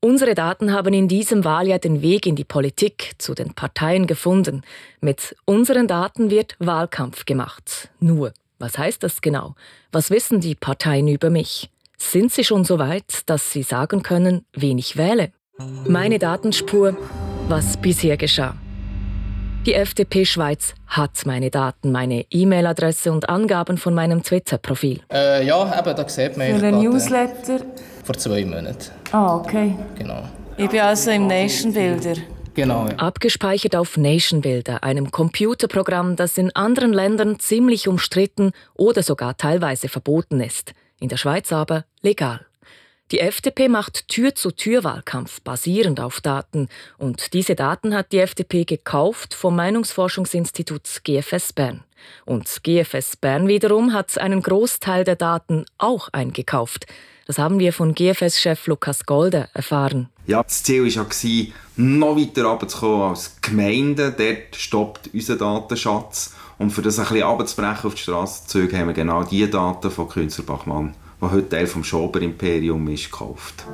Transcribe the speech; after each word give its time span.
Unsere 0.00 0.34
Daten 0.34 0.72
haben 0.72 0.92
in 0.94 1.08
diesem 1.08 1.44
Wahljahr 1.44 1.78
den 1.78 2.02
Weg 2.02 2.26
in 2.26 2.36
die 2.36 2.44
Politik, 2.44 3.14
zu 3.18 3.34
den 3.34 3.54
Parteien 3.54 4.06
gefunden. 4.06 4.62
Mit 5.00 5.34
unseren 5.44 5.88
Daten 5.88 6.30
wird 6.30 6.54
Wahlkampf 6.58 7.24
gemacht. 7.24 7.88
Nur, 7.98 8.32
was 8.58 8.78
heißt 8.78 9.02
das 9.02 9.20
genau? 9.20 9.54
Was 9.92 10.10
wissen 10.10 10.40
die 10.40 10.54
Parteien 10.54 11.08
über 11.08 11.30
mich? 11.30 11.70
Sind 11.98 12.32
sie 12.32 12.44
schon 12.44 12.64
so 12.64 12.78
weit, 12.78 13.22
dass 13.26 13.52
sie 13.52 13.62
sagen 13.62 14.02
können, 14.02 14.44
wen 14.52 14.78
ich 14.78 14.96
wähle? 14.96 15.32
Meine 15.86 16.18
Datenspur, 16.18 16.96
was 17.48 17.76
bisher 17.78 18.16
geschah. 18.16 18.54
Die 19.66 19.74
FDP 19.74 20.24
Schweiz 20.24 20.74
hat 20.86 21.26
meine 21.26 21.50
Daten, 21.50 21.90
meine 21.90 22.24
E-Mail-Adresse 22.30 23.10
und 23.10 23.28
Angaben 23.28 23.78
von 23.78 23.94
meinem 23.94 24.22
Twitter-Profil. 24.22 25.00
Äh, 25.12 25.44
ja, 25.44 25.76
eben, 25.76 25.96
da 25.96 26.08
sieht 26.08 26.36
man... 26.36 26.56
Für 26.56 26.66
einen 26.66 26.84
Newsletter? 26.84 27.58
Vor 28.04 28.14
zwei 28.16 28.44
Monaten. 28.44 28.92
Ah, 29.10 29.34
okay. 29.34 29.74
Genau. 29.98 30.22
Ich 30.56 30.70
bin 30.70 30.78
also 30.78 31.10
im 31.10 31.26
Nation 31.26 31.72
Builder. 31.72 32.14
Genau. 32.54 32.86
Ja. 32.86 32.94
Abgespeichert 32.98 33.74
auf 33.74 33.96
Nation 33.96 34.40
Builder, 34.40 34.84
einem 34.84 35.10
Computerprogramm, 35.10 36.14
das 36.14 36.38
in 36.38 36.54
anderen 36.54 36.92
Ländern 36.92 37.40
ziemlich 37.40 37.88
umstritten 37.88 38.52
oder 38.76 39.02
sogar 39.02 39.36
teilweise 39.36 39.88
verboten 39.88 40.40
ist. 40.40 40.74
In 41.00 41.08
der 41.08 41.16
Schweiz 41.16 41.50
aber 41.50 41.84
legal. 42.02 42.46
Die 43.12 43.20
FDP 43.20 43.68
macht 43.68 44.08
Tür-zu-Tür-Wahlkampf 44.08 45.40
basierend 45.42 46.00
auf 46.00 46.20
Daten. 46.20 46.68
Und 46.98 47.34
diese 47.34 47.54
Daten 47.54 47.94
hat 47.94 48.10
die 48.10 48.18
FDP 48.18 48.64
gekauft 48.64 49.32
vom 49.32 49.54
Meinungsforschungsinstitut 49.54 51.02
GFS 51.04 51.52
Bern. 51.52 51.84
Und 52.24 52.64
GFS 52.64 53.14
Bern 53.14 53.46
wiederum 53.46 53.92
hat 53.92 54.18
einen 54.18 54.42
Großteil 54.42 55.04
der 55.04 55.14
Daten 55.14 55.66
auch 55.78 56.08
eingekauft. 56.08 56.86
Das 57.28 57.38
haben 57.38 57.60
wir 57.60 57.72
von 57.72 57.94
GFS-Chef 57.94 58.66
Lukas 58.66 59.06
Golde 59.06 59.48
erfahren. 59.54 60.08
Ja, 60.26 60.42
das 60.42 60.64
Ziel 60.64 60.84
war 60.96 61.06
noch 61.76 62.16
weiter 62.16 62.44
runterzukommen 62.44 63.10
als 63.10 63.36
Gemeinden. 63.40 64.14
Dort 64.18 64.56
stoppt 64.56 65.10
unser 65.12 65.36
Datenschatz. 65.36 66.34
Und 66.58 66.70
für 66.70 66.82
das 66.82 66.98
ein 66.98 67.06
bisschen 67.06 67.22
runterzubrechen 67.22 67.84
auf 67.84 67.94
die 67.94 68.02
Straßenzüge 68.02 68.76
haben 68.76 68.88
wir 68.88 68.94
genau 68.94 69.22
die 69.22 69.48
Daten 69.48 69.92
von 69.92 70.08
Künstler 70.08 70.44
Bachmann 70.44 70.96
der 71.20 71.32
heute 71.32 71.48
Teil 71.48 71.66
vom 71.66 71.84
Schober 71.84 72.20
Imperium 72.20 72.86
ist, 72.88 73.10
gekauft. 73.10 73.66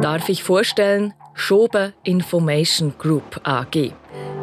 Darf 0.00 0.28
ich 0.28 0.42
vorstellen, 0.42 1.14
Schober 1.34 1.92
Information 2.04 2.94
Group 2.98 3.40
AG. 3.44 3.92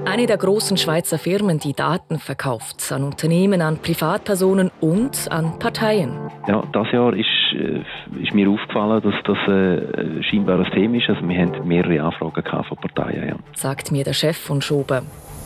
Eine 0.05 0.27
der 0.27 0.37
großen 0.37 0.77
Schweizer 0.77 1.17
Firmen, 1.17 1.57
die 1.57 1.73
Daten 1.73 2.19
verkauft 2.19 2.91
an 2.91 3.03
Unternehmen, 3.03 3.61
an 3.61 3.77
Privatpersonen 3.77 4.69
und 4.79 5.31
an 5.31 5.57
Parteien. 5.57 6.11
Ja, 6.47 6.63
das 6.71 6.91
Jahr 6.91 7.13
ist, 7.15 7.25
äh, 7.53 7.81
ist 8.21 8.33
mir 8.33 8.47
aufgefallen, 8.49 9.01
dass 9.01 9.15
das 9.25 9.37
äh, 9.47 10.23
scheinbar 10.23 10.59
ein 10.59 10.71
Thema 10.71 10.97
ist. 10.97 11.09
Also 11.09 11.27
wir 11.27 11.37
haben 11.37 11.67
mehrere 11.67 12.03
Anfragen 12.03 12.43
von 12.67 12.77
Parteien. 12.77 13.29
Ja. 13.29 13.35
Sagt 13.55 13.91
mir 13.91 14.03
der 14.03 14.13
Chef 14.13 14.37
von 14.37 14.61
Schober. 14.61 15.01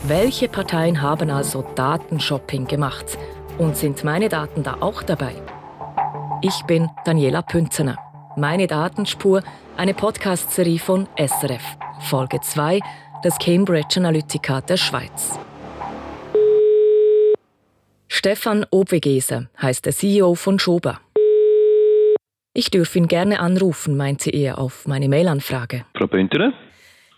Welche 0.06 0.48
Parteien 0.48 1.00
haben 1.00 1.30
also 1.30 1.64
Datenshopping 1.74 2.66
gemacht? 2.66 3.18
Und 3.58 3.76
sind 3.76 4.04
meine 4.04 4.28
Daten 4.28 4.62
da 4.62 4.76
auch 4.80 5.02
dabei? 5.02 5.32
Ich 6.42 6.62
bin 6.62 6.88
Daniela 7.04 7.42
Pünzener. 7.42 7.98
Meine 8.34 8.66
Datenspur, 8.66 9.42
eine 9.76 9.92
Podcast-Serie 9.92 10.78
von 10.78 11.06
SRF. 11.18 11.62
Folge 12.00 12.40
2, 12.40 12.80
das 13.22 13.38
Cambridge 13.38 13.96
Analytica 13.98 14.62
der 14.62 14.78
Schweiz. 14.78 15.38
Stefan 18.08 18.64
Obwegese 18.70 19.50
heißt 19.60 19.84
der 19.84 19.92
CEO 19.92 20.34
von 20.34 20.58
Schober. 20.58 21.00
Ich 22.54 22.70
dürfe 22.70 22.98
ihn 22.98 23.06
gerne 23.06 23.40
anrufen, 23.40 23.98
meinte 23.98 24.30
er 24.30 24.58
auf 24.58 24.86
meine 24.86 25.10
Mailanfrage. 25.10 25.84
Frau 25.94 26.06
Püntener? 26.06 26.54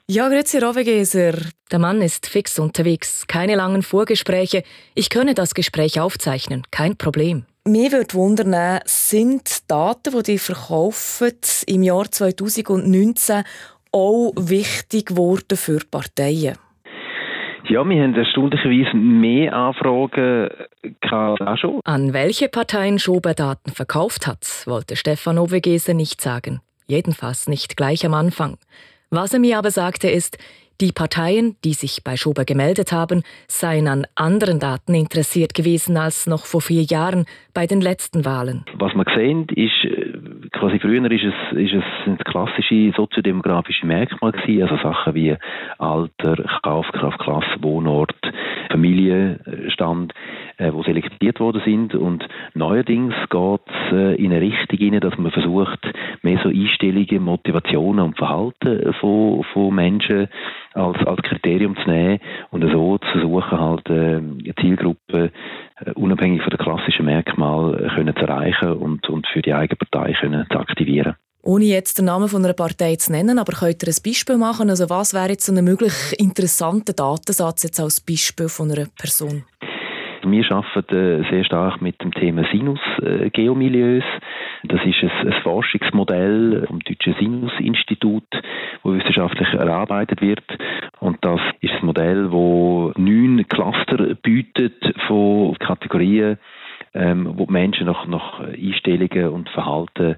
Ja, 0.09 0.29
grüezi 0.29 0.59
Rovegeser. 0.59 1.35
Der 1.71 1.79
Mann 1.79 2.03
ist 2.03 2.27
fix 2.27 2.59
unterwegs. 2.59 3.29
Keine 3.29 3.55
langen 3.55 3.83
Vorgespräche. 3.83 4.65
Ich 4.97 5.11
könne 5.11 5.35
das 5.35 5.55
Gespräch 5.55 6.01
aufzeichnen. 6.01 6.65
Kein 6.73 6.97
Problem. 6.97 7.47
Mir 7.65 7.93
würde 7.93 8.15
wundern, 8.15 8.81
sind 8.87 9.71
Daten, 9.71 10.13
die 10.17 10.33
die 10.33 10.39
verkaufen, 10.39 11.31
im 11.69 11.85
Jahr 11.85 12.11
2019 12.11 13.45
auch 13.93 14.33
wichtig 14.37 15.07
geworden 15.07 15.57
für 15.57 15.79
Parteien? 15.89 16.57
Ja, 17.69 17.89
wir 17.89 18.03
haben 18.03 18.15
erstaunlicherweise 18.17 18.97
mehr 18.97 19.53
Anfragen 19.53 20.49
auch 21.13 21.57
schon. 21.57 21.81
An 21.85 22.13
welche 22.13 22.49
Parteien 22.49 22.99
Schober 22.99 23.33
Daten 23.33 23.71
verkauft 23.71 24.27
hat, 24.27 24.45
wollte 24.67 24.97
Stefan 24.97 25.39
Ovegese 25.39 25.95
nicht 25.95 26.21
sagen. 26.21 26.61
Jedenfalls 26.89 27.47
nicht 27.47 27.77
gleich 27.77 28.05
am 28.05 28.15
Anfang. 28.15 28.59
Was 29.11 29.35
er 29.35 29.39
mir 29.39 29.59
aber 29.59 29.71
sagte 29.71 30.11
ist, 30.11 30.37
die 30.81 30.93
Parteien, 30.93 31.57
die 31.65 31.75
sich 31.75 32.03
bei 32.05 32.17
Schober 32.17 32.45
gemeldet 32.45 32.93
haben, 32.93 33.23
seien 33.47 33.89
an 33.89 34.07
anderen 34.15 34.59
Daten 34.59 34.95
interessiert 34.95 35.55
gewesen 35.55 35.97
als 35.97 36.27
noch 36.27 36.47
vor 36.47 36.61
vier 36.61 36.83
Jahren 36.83 37.27
bei 37.55 37.67
den 37.67 37.81
letzten 37.81 38.25
Wahlen. 38.25 38.65
Was 38.79 38.95
man 38.95 39.07
sehen, 39.15 39.47
ist, 39.55 39.85
äh, 39.85 40.13
quasi 40.53 40.79
früher 40.79 41.11
ist 41.11 41.25
es, 41.25 41.59
ist 41.59 41.75
es, 41.75 41.85
sind 42.05 42.25
klassische 42.25 42.93
soziodemografische 42.97 43.87
Merkmale 43.87 44.33
gewesen, 44.33 44.63
also 44.63 44.77
Sachen 44.83 45.15
wie 45.15 45.37
Alter, 45.79 46.37
Kaufkraft, 46.63 47.19
Klasse, 47.19 47.57
Wohnort, 47.61 48.15
Familienstand, 48.71 50.13
äh, 50.63 50.73
wo 50.73 50.83
selektiert 50.83 51.41
worden 51.41 51.63
sind 51.65 51.95
und 51.95 52.27
neuerdings 52.55 53.15
geht 53.31 53.61
es 53.67 53.93
äh, 53.93 54.15
in 54.15 54.33
eine 54.33 54.41
Richtung 54.41 54.79
hinein, 54.79 55.01
dass 55.01 55.19
man 55.19 55.33
versucht, 55.33 55.81
mehr 56.23 56.39
so 56.43 56.49
Einstellungen, 56.49 57.23
Motivationen 57.23 58.05
und 58.05 58.17
Verhalten 58.17 58.93
von, 59.01 59.43
von 59.53 59.75
Menschen 59.75 60.29
als, 60.75 60.99
als 61.07 61.23
Kriterium 61.23 61.77
zu 61.77 61.91
nehmen 61.91 62.21
und 62.51 62.63
so 62.71 62.99
zu 62.99 63.07
versuchen, 63.13 63.61
halt 63.61 63.91
äh, 63.91 64.21
Zielgruppen 64.61 65.31
äh, 65.81 65.91
unabhängig 65.95 66.43
von 66.43 66.51
den 66.51 66.59
klassischen 66.59 67.07
Merkmalen 67.07 67.85
äh, 67.85 67.89
können 67.89 68.15
zu 68.15 68.23
erreichen 68.23 68.73
und, 68.73 69.09
und 69.09 69.27
für 69.33 69.43
die 69.43 69.55
eigene 69.55 69.77
Partei 69.77 70.13
können 70.13 70.47
zu 70.51 70.59
aktivieren. 70.59 71.17
Ohne 71.45 71.65
jetzt 71.65 71.99
den 71.99 72.05
Namen 72.05 72.29
von 72.29 72.45
einer 72.45 72.55
Partei 72.55 72.95
zu 72.95 73.11
nennen, 73.11 73.41
aber 73.41 73.53
könnt 73.53 73.83
ihr 73.83 73.89
ein 73.89 74.03
Beispiel 74.05 74.37
machen? 74.37 74.71
Also 74.71 74.89
was 74.89 75.13
wäre 75.13 75.31
jetzt 75.31 75.45
so 75.45 75.53
ein 75.53 75.65
möglich 75.65 75.93
interessanter 76.17 76.93
Datensatz 76.93 77.65
jetzt 77.65 77.81
als 77.81 78.01
Beispiel 78.01 78.49
von 78.49 78.71
einer 78.71 78.87
Person? 78.97 79.45
Wir 80.25 80.53
arbeiten 80.53 81.25
äh, 81.25 81.31
sehr 81.31 81.45
stark 81.45 81.83
mit 81.83 82.01
dem 82.03 82.13
Thema 82.13 82.45
Sinus-Geomilieus. 82.53 84.05
Das 84.65 84.81
ist 84.85 85.03
ein, 85.03 85.11
ein 85.11 85.43
Forschungsmodell 85.43 86.65
vom 86.67 86.81
Deutschen 86.81 87.15
Sinus-Institut, 87.19 88.29
wo 88.83 88.95
wissenschaftlich 88.95 89.49
erarbeitet 89.55 90.21
wird. 90.21 90.45
Und 91.01 91.19
das 91.23 91.41
ist 91.61 91.75
ein 91.75 91.87
Modell, 91.87 92.31
wo 92.31 92.93
neun 92.97 93.47
Cluster 93.49 94.15
bietet 94.15 94.95
von 95.09 95.59
Kategorien, 95.59 96.39
ähm, 96.95 97.33
wo 97.37 97.47
die 97.47 97.53
Menschen 97.53 97.87
nach, 97.87 98.07
nach 98.07 98.41
Einstellungen 98.41 99.29
und 99.29 99.49
Verhalten 99.51 100.17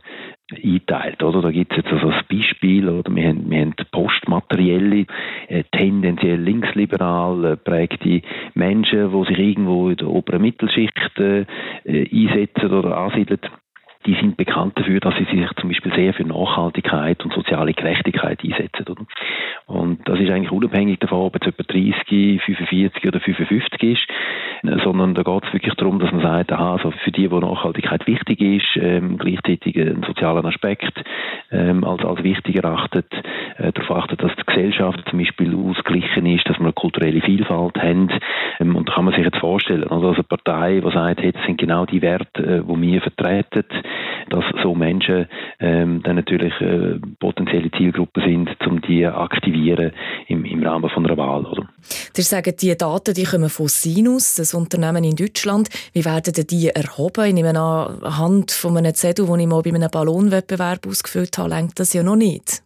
einteilt. 0.53 1.22
Oder? 1.22 1.43
Da 1.43 1.50
gibt 1.50 1.72
es 1.72 1.78
jetzt 1.78 1.93
also 1.93 2.09
ein 2.09 2.22
Beispiel, 2.31 2.88
oder? 2.88 3.15
Wir, 3.15 3.28
haben, 3.28 3.50
wir 3.50 3.60
haben 3.60 3.75
postmaterielle, 3.91 5.06
äh, 5.49 5.65
tendenziell 5.72 6.41
linksliberal 6.41 7.44
äh, 7.44 7.56
prägte 7.56 8.22
Menschen, 8.54 9.10
die 9.10 9.28
sich 9.28 9.38
irgendwo 9.38 9.88
in 9.88 9.97
der 9.97 10.09
oberen 10.09 10.43
Mittelschicht 10.43 11.19
äh, 11.19 11.47
einsetzen 11.84 12.72
oder 12.72 12.97
ansiedeln 12.97 13.41
die 14.06 14.15
sind 14.15 14.37
bekannt 14.37 14.78
dafür, 14.78 15.00
dass 15.00 15.15
sie 15.16 15.25
sich 15.25 15.48
zum 15.60 15.70
Beispiel 15.70 15.92
sehr 15.94 16.12
für 16.12 16.25
Nachhaltigkeit 16.25 17.25
und 17.25 17.32
soziale 17.32 17.72
Gerechtigkeit 17.72 18.42
einsetzen. 18.42 18.87
Oder? 18.88 19.06
Und 19.66 20.06
das 20.09 20.20
ist 20.20 20.31
eigentlich 20.31 20.53
unabhängig 20.53 20.98
davon, 20.98 21.20
ob 21.20 21.37
es 21.37 21.47
etwa 21.47 21.62
30, 21.62 22.42
45 22.42 23.06
oder 23.06 23.20
55 23.20 23.82
ist, 23.82 24.06
sondern 24.82 25.15
da 25.15 25.22
geht 25.22 25.44
es 25.44 25.53
wirklich 25.53 25.75
darum, 25.75 25.98
dass 25.98 26.12
man 26.12 26.22
sagt, 26.22 26.53
aha, 26.53 26.72
also 26.75 26.91
für 26.91 27.12
die, 27.12 27.31
wo 27.31 27.38
Nachhaltigkeit 27.41 28.06
wichtig 28.06 28.41
ist, 28.41 28.76
ähm, 28.76 29.19
gleichzeitig 29.19 29.76
einen 29.76 30.03
sozialen 30.03 30.44
Aspekt 30.47 31.03
ähm, 31.50 31.84
als, 31.84 32.04
als 32.04 32.22
wichtig 32.22 32.56
erachtet, 32.56 33.10
äh, 33.56 33.72
darauf 33.72 34.03
achtet, 34.03 34.22
dass 34.22 34.33
die 34.36 34.45
Gesellschaft 34.47 35.01
zum 35.09 35.18
Beispiel 35.18 35.54
ausgeglichen 35.54 36.27
ist, 36.27 36.48
dass 36.48 36.59
wir 36.59 36.65
eine 36.65 36.72
kulturelle 36.72 37.21
Vielfalt 37.21 37.77
haben. 37.77 38.10
Ähm, 38.60 38.77
und 38.77 38.89
da 38.89 38.95
kann 38.95 39.04
man 39.04 39.15
sich 39.15 39.24
jetzt 39.24 39.39
vorstellen, 39.39 39.84
also 39.89 40.10
eine 40.10 40.22
Partei, 40.24 40.80
die 40.80 40.92
sagt, 40.92 41.21
hey, 41.21 41.33
das 41.33 41.45
sind 41.47 41.59
genau 41.59 41.86
die 41.86 42.03
Werte, 42.03 42.42
äh, 42.42 42.62
die 42.62 42.83
wir 42.83 43.01
vertreten, 43.01 43.65
dass 44.30 44.45
so 44.62 44.74
Menschen 44.74 45.27
ähm, 45.60 46.03
dann 46.03 46.16
natürlich 46.16 46.53
äh, 46.60 46.98
potenzielle 47.21 47.71
Zielgruppen 47.71 48.22
sind, 48.24 48.66
um 48.66 48.80
die 48.80 49.06
aktivieren 49.06 49.92
im, 50.27 50.45
im 50.45 50.62
Rahmen 50.65 50.91
von 50.91 51.07
einer 51.07 51.16
Wahl. 51.16 51.47
Oder? 51.47 51.68
Sie 52.12 52.22
sagen, 52.22 52.54
die 52.60 52.77
Daten 52.77 53.15
die 53.15 53.24
kommen 53.24 53.50
von 53.50 53.68
Sinus, 53.68 54.36
das 54.36 54.54
Unternehmen 54.54 55.04
in 55.04 55.16
Deutschland. 55.16 55.68
Wie 55.92 56.04
werden 56.04 56.34
die 56.50 56.68
erhoben? 56.68 57.27
Ich 57.27 57.34
nehme 57.34 57.50
an, 57.50 58.03
anhand 58.03 58.50
von 58.50 58.77
einem 58.77 58.95
Zettel, 58.95 59.27
den 59.27 59.41
ich 59.41 59.47
mal 59.47 59.62
bei 59.62 59.71
einem 59.71 59.91
Ballonwettbewerb 59.91 60.86
ausgefüllt 60.86 61.39
habe, 61.39 61.50
lenkt 61.50 61.78
das 61.78 61.92
ja 61.92 62.03
noch 62.03 62.16
nicht. 62.16 62.64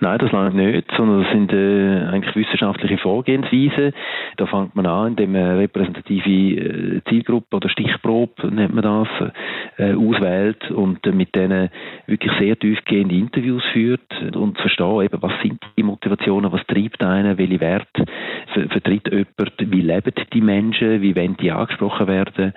Nein, 0.00 0.18
das 0.18 0.30
lange 0.30 0.54
nicht, 0.54 0.88
sondern 0.96 1.24
das 1.24 1.32
sind 1.32 1.52
äh, 1.52 2.06
eigentlich 2.06 2.36
wissenschaftliche 2.36 2.98
Vorgehensweisen. 2.98 3.92
Da 4.36 4.46
fängt 4.46 4.76
man 4.76 4.86
an, 4.86 5.08
indem 5.08 5.32
man 5.32 5.56
repräsentative 5.58 6.30
äh, 6.30 7.00
Zielgruppe 7.08 7.56
oder 7.56 7.68
Stichprobe, 7.68 8.48
nennt 8.48 8.74
man 8.74 8.84
das, 8.84 9.32
äh, 9.78 9.94
auswählt 9.94 10.70
und 10.70 11.04
äh, 11.04 11.10
mit 11.10 11.34
denen 11.34 11.70
wirklich 12.06 12.32
sehr 12.38 12.56
tiefgehende 12.56 13.16
Interviews 13.16 13.64
führt 13.72 14.08
und 14.36 14.56
zu 14.56 14.62
verstehen, 14.62 15.02
eben, 15.02 15.20
was 15.20 15.32
sind 15.42 15.60
die 15.76 15.82
Motivationen, 15.82 16.52
was 16.52 16.64
treibt 16.66 17.02
einen, 17.02 17.36
welche 17.36 17.60
Werte 17.60 18.04
vertritt 18.48 19.08
jemand, 19.10 19.52
wie 19.58 19.80
leben 19.80 20.12
die 20.32 20.40
Menschen, 20.40 21.02
wie 21.02 21.14
wollen 21.16 21.36
die 21.36 21.50
angesprochen 21.50 22.06
werden 22.06 22.52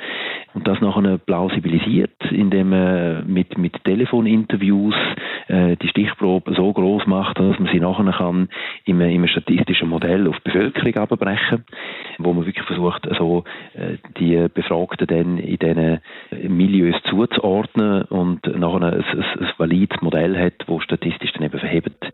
und 0.53 0.67
das 0.67 0.81
nachher 0.81 1.17
plausibilisiert, 1.17 2.11
indem 2.29 2.69
man 2.69 3.25
mit, 3.31 3.57
mit 3.57 3.83
Telefoninterviews 3.83 4.95
äh, 5.47 5.75
die 5.77 5.87
Stichprobe 5.87 6.53
so 6.55 6.71
groß 6.73 7.07
macht, 7.07 7.39
dass 7.39 7.57
man 7.59 7.71
sie 7.71 7.79
nachher 7.79 8.11
kann 8.11 8.49
in 8.85 9.01
einem, 9.01 9.27
statistischen 9.27 9.89
Modell 9.89 10.27
auf 10.27 10.35
die 10.39 10.49
Bevölkerung 10.49 10.95
abbrechen, 10.95 11.63
wo 12.17 12.33
man 12.33 12.45
wirklich 12.45 12.65
versucht, 12.65 13.07
also, 13.07 13.43
äh, 13.73 13.97
die 14.19 14.47
Befragten 14.53 15.07
dann 15.07 15.37
in 15.37 15.57
diesen 15.57 15.99
Milieus 16.55 16.95
zuzuordnen 17.09 18.03
und 18.03 18.45
nachher 18.45 18.93
ein, 18.93 19.03
ein, 19.03 19.23
ein 19.39 19.49
valides 19.57 20.01
Modell 20.01 20.37
hat, 20.37 20.53
das 20.67 20.83
statistisch 20.83 21.31
dann 21.33 21.43
eben 21.43 21.59
verhebt. 21.59 22.11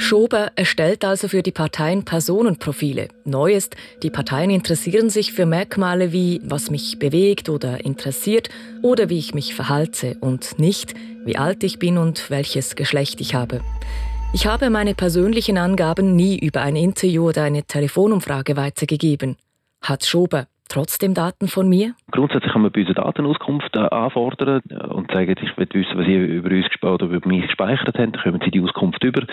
Schober 0.00 0.50
erstellt 0.56 1.04
also 1.04 1.28
für 1.28 1.42
die 1.42 1.52
Parteien 1.52 2.04
Personenprofile. 2.04 2.99
Neu 3.24 3.54
ist, 3.54 3.76
die 4.02 4.10
Parteien 4.10 4.50
interessieren 4.50 5.10
sich 5.10 5.32
für 5.32 5.46
Merkmale 5.46 6.12
wie 6.12 6.40
was 6.44 6.70
mich 6.70 6.98
bewegt 6.98 7.48
oder 7.48 7.84
interessiert 7.84 8.48
oder 8.82 9.08
wie 9.08 9.18
ich 9.18 9.34
mich 9.34 9.54
verhalte 9.54 10.16
und 10.20 10.58
nicht, 10.58 10.94
wie 11.24 11.36
alt 11.36 11.64
ich 11.64 11.78
bin 11.78 11.98
und 11.98 12.30
welches 12.30 12.76
Geschlecht 12.76 13.20
ich 13.20 13.34
habe. 13.34 13.60
Ich 14.32 14.46
habe 14.46 14.70
meine 14.70 14.94
persönlichen 14.94 15.58
Angaben 15.58 16.14
nie 16.14 16.38
über 16.38 16.62
ein 16.62 16.76
Interview 16.76 17.28
oder 17.28 17.42
eine 17.42 17.64
Telefonumfrage 17.64 18.56
weitergegeben. 18.56 19.36
Hat 19.80 20.04
Schober 20.04 20.46
trotzdem 20.70 21.14
Daten 21.14 21.48
von 21.48 21.68
mir? 21.68 21.94
Grundsätzlich 22.10 22.52
kann 22.52 22.62
man 22.62 22.72
bei 22.72 22.80
uns 22.80 22.88
eine 22.88 23.04
Datenauskunft 23.04 23.76
äh, 23.76 23.80
anfordern 23.80 24.62
und 24.90 25.10
sagen, 25.10 25.34
ich 25.42 25.56
will 25.58 25.68
wissen, 25.72 25.98
was 25.98 26.06
Sie 26.06 26.14
über 26.14 26.50
uns 26.50 26.66
oder 26.82 27.06
über 27.06 27.28
mich 27.28 27.46
gespeichert 27.46 27.98
haben. 27.98 28.12
Dann 28.12 28.22
kommen 28.22 28.40
Sie 28.44 28.50
die 28.50 28.60
Auskunft 28.60 29.02
über. 29.04 29.26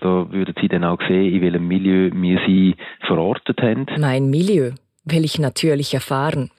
Da 0.00 0.30
würden 0.30 0.54
Sie 0.60 0.68
dann 0.68 0.84
auch 0.84 1.00
sehen, 1.06 1.34
in 1.34 1.42
welchem 1.42 1.68
Milieu 1.68 2.10
wir 2.12 2.40
Sie 2.46 2.76
verortet 3.06 3.60
haben. 3.60 3.86
Mein 3.98 4.30
Milieu 4.30 4.72
will 5.04 5.24
ich 5.24 5.38
natürlich 5.38 5.92
erfahren. 5.94 6.50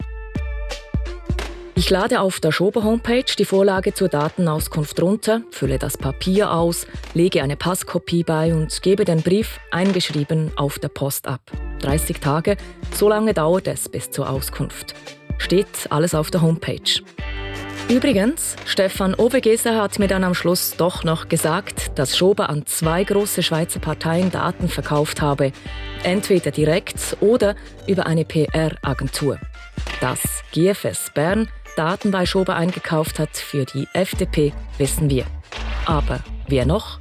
Ich 1.77 1.89
lade 1.89 2.21
auf 2.21 2.39
der 2.39 2.53
Schober-Homepage 2.53 3.25
die 3.37 3.43
Vorlage 3.43 3.93
zur 3.93 4.07
Datenauskunft 4.07 5.01
runter, 5.01 5.41
fülle 5.51 5.77
das 5.77 5.97
Papier 5.97 6.53
aus, 6.53 6.87
lege 7.13 7.43
eine 7.43 7.57
Passkopie 7.57 8.23
bei 8.23 8.53
und 8.53 8.81
gebe 8.81 9.03
den 9.03 9.21
Brief 9.21 9.59
eingeschrieben 9.71 10.51
auf 10.55 10.79
der 10.79 10.87
Post 10.87 11.27
ab. 11.27 11.41
30 11.85 12.19
Tage, 12.19 12.57
so 12.93 13.09
lange 13.09 13.33
dauert 13.33 13.67
es 13.67 13.87
bis 13.89 14.09
zur 14.09 14.29
Auskunft. 14.29 14.95
Steht 15.37 15.87
alles 15.89 16.15
auf 16.15 16.31
der 16.31 16.41
Homepage. 16.41 17.03
Übrigens, 17.87 18.55
Stefan 18.65 19.13
Ovegeser 19.13 19.79
hat 19.79 19.99
mir 19.99 20.07
dann 20.07 20.23
am 20.23 20.33
Schluss 20.33 20.75
doch 20.75 21.03
noch 21.03 21.29
gesagt, 21.29 21.91
dass 21.99 22.17
Schober 22.17 22.49
an 22.49 22.65
zwei 22.65 23.03
große 23.03 23.43
Schweizer 23.43 23.79
Parteien 23.79 24.31
Daten 24.31 24.69
verkauft 24.69 25.21
habe. 25.21 25.51
Entweder 26.01 26.49
direkt 26.49 27.15
oder 27.19 27.55
über 27.85 28.07
eine 28.07 28.25
PR-Agentur. 28.25 29.37
Dass 30.01 30.19
GFS 30.51 31.11
Bern 31.13 31.47
Daten 31.75 32.09
bei 32.09 32.25
Schober 32.25 32.55
eingekauft 32.55 33.19
hat 33.19 33.37
für 33.37 33.65
die 33.65 33.87
FDP, 33.93 34.53
wissen 34.79 35.09
wir. 35.09 35.25
Aber 35.85 36.21
wer 36.47 36.65
noch? 36.65 36.99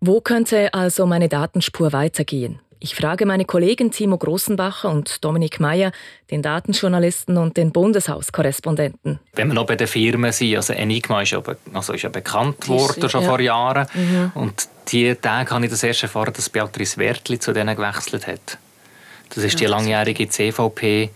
Wo 0.00 0.20
könnte 0.20 0.74
also 0.74 1.06
meine 1.06 1.30
Datenspur 1.30 1.94
weitergehen? 1.94 2.60
Ich 2.84 2.94
frage 2.94 3.24
meine 3.24 3.46
Kollegen 3.46 3.90
Timo 3.92 4.18
Grossenbacher 4.18 4.90
und 4.90 5.24
Dominik 5.24 5.58
Meyer, 5.58 5.90
den 6.30 6.42
Datenjournalisten 6.42 7.38
und 7.38 7.56
den 7.56 7.72
Bundeshauskorrespondenten. 7.72 9.20
Wenn 9.32 9.48
wir 9.48 9.54
noch 9.54 9.64
bei 9.64 9.74
den 9.74 9.86
Firmen 9.86 10.32
sind, 10.32 10.54
also 10.56 10.74
Enigma 10.74 11.22
ist 11.22 11.30
ja, 11.30 11.42
also 11.72 11.94
ist 11.94 12.02
ja 12.02 12.10
bekannt 12.10 12.68
worden 12.68 13.08
schon 13.08 13.22
ja. 13.22 13.26
vor 13.26 13.40
Jahren. 13.40 13.86
Mhm. 13.94 14.32
Und 14.34 14.68
die 14.88 15.14
Tage 15.14 15.50
habe 15.50 15.64
ich 15.64 15.70
das 15.70 15.82
erst 15.82 16.02
erfahren, 16.02 16.34
dass 16.36 16.50
Beatrice 16.50 16.98
Wertli 16.98 17.38
zu 17.38 17.54
denen 17.54 17.74
gewechselt 17.74 18.26
hat. 18.26 18.58
Das 19.34 19.42
ist 19.42 19.58
die 19.58 19.64
langjährige 19.64 20.28
CVP 20.28 21.08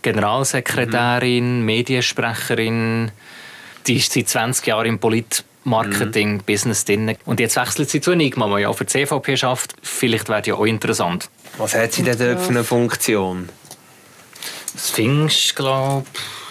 Generalsekretärin, 0.00 1.58
mhm. 1.58 1.66
Mediensprecherin. 1.66 3.12
Die 3.86 3.96
ist 3.96 4.14
seit 4.14 4.30
20 4.30 4.66
Jahren 4.66 4.86
im 4.86 4.98
Politmarketing-Business 4.98 5.51
mhm. 5.64 6.12
drin. 6.12 7.16
Und 7.24 7.40
jetzt 7.40 7.56
wechselt 7.56 7.90
sie 7.90 8.00
zu 8.00 8.12
Enigma, 8.12 8.54
die 8.56 8.62
ja 8.62 8.68
auch 8.68 8.76
für 8.76 8.84
die 8.84 8.92
CVP 8.92 9.36
schafft. 9.36 9.74
Vielleicht 9.82 10.28
wäre 10.28 10.42
ja 10.44 10.54
auch 10.54 10.64
interessant. 10.64 11.28
Was 11.58 11.74
hat 11.74 11.92
sie 11.92 12.02
denn 12.02 12.18
dort 12.18 12.40
für 12.40 12.50
eine 12.50 12.64
Funktion? 12.64 13.48
Das 14.72 14.90
Pfingst, 14.90 15.54
glaube 15.56 16.06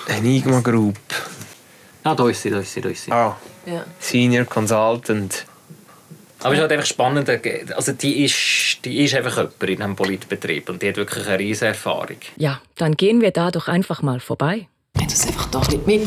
ich. 0.08 0.16
Enigma 0.16 0.60
Group. 0.60 0.98
Ah, 2.04 2.16
da 2.16 2.28
ist 2.30 2.42
sie, 2.42 2.50
da 2.50 2.60
ist 2.60 2.74
sie, 2.74 2.82
da 2.82 2.90
ist 2.90 3.06
sie. 3.06 3.12
Ah. 3.12 3.38
Ja. 3.66 3.86
Senior 4.00 4.46
Consultant. 4.46 5.46
Aber 6.40 6.54
es 6.54 6.58
ist 6.58 6.62
halt 6.62 6.72
einfach 6.72 6.88
spannend, 6.88 7.30
also 7.76 7.92
die 7.92 8.26
ist, 8.26 8.84
die 8.84 9.04
ist 9.04 9.14
einfach 9.14 9.38
jemand 9.38 9.64
in 9.64 9.82
einem 9.84 9.96
Politbetrieb 9.96 10.70
und 10.70 10.82
die 10.82 10.90
hat 10.90 10.98
wirklich 10.98 11.28
eine 11.28 11.38
riesige 11.38 11.68
Erfahrung. 11.68 12.18
Ja, 12.38 12.62
dann 12.78 12.96
gehen 12.96 13.22
wir 13.22 13.30
da 13.30 13.52
doch 13.52 13.68
einfach 13.68 14.02
mal 14.02 14.20
vorbei. 14.20 14.68
Das 14.94 15.28
einfach 15.28 15.46
doch 15.52 15.68
nicht 15.70 15.86
mit 15.86 16.04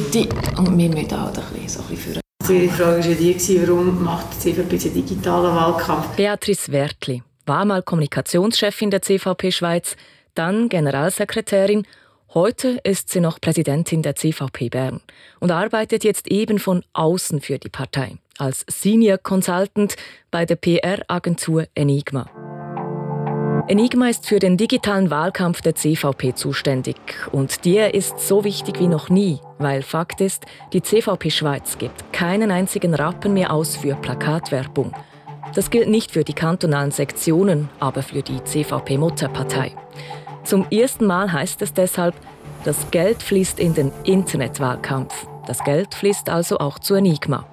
und 0.59 0.77
wir 0.77 0.89
müssen 0.89 1.21
halt 1.21 1.39
ein 1.39 1.45
bisschen, 1.53 1.69
so 1.69 1.81
ein 1.83 1.87
bisschen 1.87 1.97
führen. 1.99 2.24
Die 2.49 2.69
Frage 2.69 2.99
war 2.99 3.07
ja 3.07 3.15
die, 3.15 3.63
warum 3.67 4.05
macht 4.05 4.27
die 4.35 4.53
CVP 4.53 4.77
einen 4.77 4.95
digitalen 4.95 5.57
Wahlkampf? 5.57 6.09
Beatrice 6.17 6.71
Wertli 6.71 7.23
war 7.47 7.65
mal 7.65 7.83
Kommunikationschefin 7.83 8.91
der 8.91 9.01
CVP 9.01 9.51
Schweiz, 9.51 9.97
dann 10.35 10.69
Generalsekretärin 10.69 11.87
Heute 12.35 12.81
ist 12.83 13.11
sie 13.11 13.21
noch 13.21 13.41
Präsidentin 13.41 14.03
der 14.03 14.17
CVP 14.17 14.69
Bern 14.69 15.01
und 15.39 15.53
arbeitet 15.53 16.03
jetzt 16.03 16.27
eben 16.29 16.59
von 16.59 16.83
außen 16.93 17.41
für 17.41 17.59
die 17.59 17.69
Partei 17.69 18.17
als 18.39 18.67
Senior 18.69 19.19
Consultant 19.19 19.95
bei 20.33 20.45
der 20.45 20.57
PR-Agentur 20.57 21.67
Enigma. 21.77 22.29
Enigma 23.67 24.11
ist 24.11 24.27
für 24.27 24.39
den 24.39 24.59
digitalen 24.59 25.11
Wahlkampf 25.11 25.63
der 25.63 25.75
CVP 25.75 26.35
zuständig 26.35 26.97
und 27.33 27.65
der 27.65 27.95
ist 27.95 28.21
so 28.21 28.45
wichtig 28.45 28.79
wie 28.79 28.89
noch 28.89 29.09
nie, 29.09 29.41
weil 29.57 29.81
Fakt 29.81 30.21
ist, 30.21 30.45
die 30.75 30.83
CVP 30.83 31.31
Schweiz 31.31 31.79
gibt 31.79 32.13
keinen 32.13 32.51
einzigen 32.51 32.93
Rappen 32.93 33.33
mehr 33.33 33.51
aus 33.51 33.77
für 33.79 33.95
Plakatwerbung. 33.95 34.93
Das 35.55 35.71
gilt 35.71 35.89
nicht 35.89 36.11
für 36.11 36.25
die 36.25 36.35
kantonalen 36.35 36.91
Sektionen, 36.91 37.71
aber 37.81 38.03
für 38.03 38.21
die 38.21 38.45
CVP-Mutterpartei. 38.45 39.75
Zum 40.45 40.67
ersten 40.71 41.07
Mal 41.07 41.33
heißt 41.33 41.63
es 41.63 41.73
deshalb, 41.73 42.15
das 42.67 42.91
Geld 42.91 43.23
fließt 43.23 43.59
in 43.59 43.73
den 43.73 43.93
Internetwahlkampf. 44.05 45.27
Das 45.47 45.65
Geld 45.65 45.95
fließt 45.95 46.29
also 46.29 46.59
auch 46.59 46.79
zu 46.79 46.97
Enigma. 46.97 47.47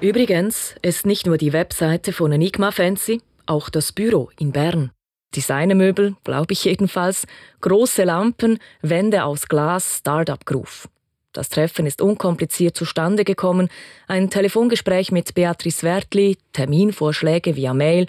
Übrigens 0.00 0.74
ist 0.82 1.06
nicht 1.06 1.26
nur 1.26 1.38
die 1.38 1.54
Webseite 1.54 2.12
von 2.12 2.30
Enigma 2.30 2.72
fancy, 2.72 3.22
auch 3.46 3.68
das 3.68 3.92
Büro 3.92 4.30
in 4.38 4.52
Bern. 4.52 4.90
Designermöbel, 5.34 6.16
glaube 6.24 6.52
ich 6.52 6.64
jedenfalls, 6.64 7.26
große 7.60 8.04
Lampen, 8.04 8.58
Wände 8.82 9.24
aus 9.24 9.48
Glas, 9.48 9.98
Startup 9.98 10.44
Groove. 10.46 10.88
Das 11.32 11.48
Treffen 11.48 11.86
ist 11.86 12.00
unkompliziert 12.00 12.76
zustande 12.76 13.24
gekommen. 13.24 13.68
Ein 14.06 14.30
Telefongespräch 14.30 15.10
mit 15.10 15.34
Beatrice 15.34 15.82
Wertli, 15.82 16.38
Terminvorschläge 16.52 17.56
via 17.56 17.74
Mail 17.74 18.06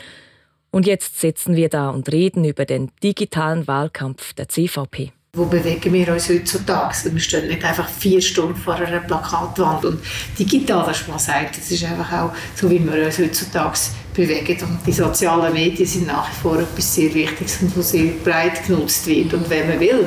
und 0.75 0.85
jetzt 0.85 1.19
sitzen 1.19 1.55
wir 1.55 1.69
da 1.69 1.89
und 1.89 2.11
reden 2.11 2.43
über 2.45 2.65
den 2.65 2.91
digitalen 3.01 3.65
Wahlkampf 3.65 4.33
der 4.33 4.49
CVP. 4.49 5.14
Wo 5.35 5.43
bewegen 5.43 5.91
wir 5.91 6.13
uns 6.13 6.29
heutzutage? 6.29 6.95
Wir 7.11 7.19
stehen 7.19 7.47
nicht 7.47 7.61
einfach 7.65 7.89
vier 7.89 8.21
Stunden 8.21 8.55
vor 8.55 8.75
einer 8.75 9.01
Plakatwand. 9.01 9.83
Und 9.83 9.99
digital, 10.39 10.87
was 10.87 11.05
man 11.09 11.19
sagt, 11.19 11.57
das 11.57 11.69
ist 11.69 11.83
einfach 11.83 12.09
auch 12.13 12.31
so, 12.55 12.69
wie 12.69 12.79
wir 12.79 13.05
uns 13.05 13.19
heutzutage 13.19 13.77
bewegen. 14.13 14.57
Und 14.63 14.79
die 14.87 14.93
sozialen 14.93 15.51
Medien 15.51 15.85
sind 15.85 16.07
nach 16.07 16.29
wie 16.29 16.35
vor 16.41 16.57
etwas 16.57 16.95
sehr 16.95 17.13
Wichtiges 17.13 17.61
und 17.61 17.77
was 17.77 17.91
sehr 17.91 18.11
breit 18.23 18.65
genutzt 18.65 19.05
wird. 19.07 19.33
Und 19.33 19.49
wenn 19.49 19.67
man 19.67 19.77
will, 19.81 20.05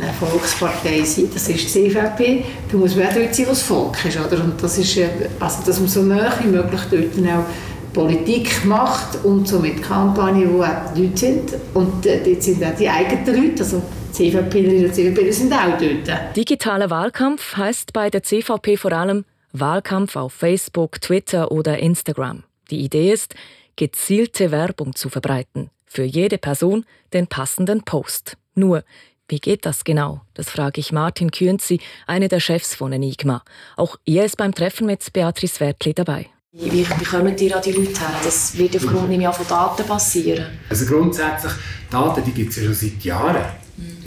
eine 0.00 0.12
Volkspartei 0.12 1.02
sein, 1.02 1.28
das 1.34 1.48
ist 1.48 1.74
die 1.74 1.90
CVP, 1.90 2.44
dann 2.70 2.80
muss 2.80 2.94
man 2.94 3.08
auch 3.08 3.14
dort 3.14 3.34
sein, 3.34 3.46
wo 3.46 3.50
das 3.50 3.62
Volk 3.62 4.04
ist. 4.04 4.18
Oder? 4.20 4.44
Und 4.44 4.62
das 4.62 4.78
ist, 4.78 4.96
also, 5.40 5.58
dass 5.66 5.80
man 5.80 5.88
so 5.88 6.02
nah 6.02 6.32
wie 6.40 6.48
möglich 6.48 6.80
dort 6.88 7.28
auch 7.28 7.44
Politik 7.92 8.64
macht 8.64 9.24
und 9.24 9.48
so 9.48 9.58
mit 9.58 9.82
Kampagnen, 9.82 10.54
wo 10.54 10.62
auch 10.62 10.94
die 10.94 11.06
Leute 11.06 11.18
sind. 11.18 11.56
Und 11.74 12.06
äh, 12.06 12.20
dort 12.24 12.40
sind 12.40 12.62
auch 12.62 12.76
die 12.78 12.88
eigenen 12.88 13.26
Leute, 13.26 13.64
also 13.64 13.82
CVPler 14.12 14.86
und 14.86 14.94
CVPler 14.94 15.32
sind 15.32 15.52
auch 15.52 15.78
dort. 15.78 16.36
Digitaler 16.36 16.90
Wahlkampf 16.90 17.56
heißt 17.56 17.92
bei 17.92 18.10
der 18.10 18.22
CVP 18.22 18.76
vor 18.76 18.92
allem 18.92 19.24
Wahlkampf 19.52 20.16
auf 20.16 20.32
Facebook, 20.32 21.00
Twitter 21.00 21.50
oder 21.50 21.78
Instagram. 21.78 22.44
Die 22.70 22.80
Idee 22.80 23.12
ist, 23.12 23.34
gezielte 23.76 24.50
Werbung 24.50 24.94
zu 24.94 25.08
verbreiten. 25.08 25.70
Für 25.86 26.04
jede 26.04 26.38
Person 26.38 26.84
den 27.12 27.26
passenden 27.26 27.82
Post. 27.82 28.36
Nur, 28.54 28.84
wie 29.28 29.38
geht 29.40 29.64
das 29.66 29.84
genau? 29.84 30.22
Das 30.34 30.50
frage 30.50 30.80
ich 30.80 30.92
Martin 30.92 31.30
Künzi, 31.30 31.80
einer 32.06 32.28
der 32.28 32.40
Chefs 32.40 32.74
von 32.74 32.92
Enigma. 32.92 33.42
Auch 33.76 33.96
er 34.04 34.24
ist 34.24 34.36
beim 34.36 34.54
Treffen 34.54 34.86
mit 34.86 35.12
Beatrice 35.12 35.60
Wertli 35.60 35.94
dabei. 35.94 36.26
Wie, 36.52 36.84
wie 36.84 37.04
kommen 37.04 37.36
die 37.36 37.54
an 37.54 37.62
die 37.62 37.70
Leute 37.70 38.00
her? 38.00 38.20
Das 38.24 38.58
wird 38.58 38.74
aufgrund 38.74 39.08
nicht 39.08 39.34
von 39.34 39.46
Daten 39.46 39.86
passieren. 39.86 40.46
Also 40.68 40.84
grundsätzlich, 40.84 41.52
Daten 41.88 42.34
gibt 42.34 42.50
es 42.50 42.56
ja 42.56 42.64
schon 42.64 42.74
seit 42.74 43.04
Jahren. 43.04 43.44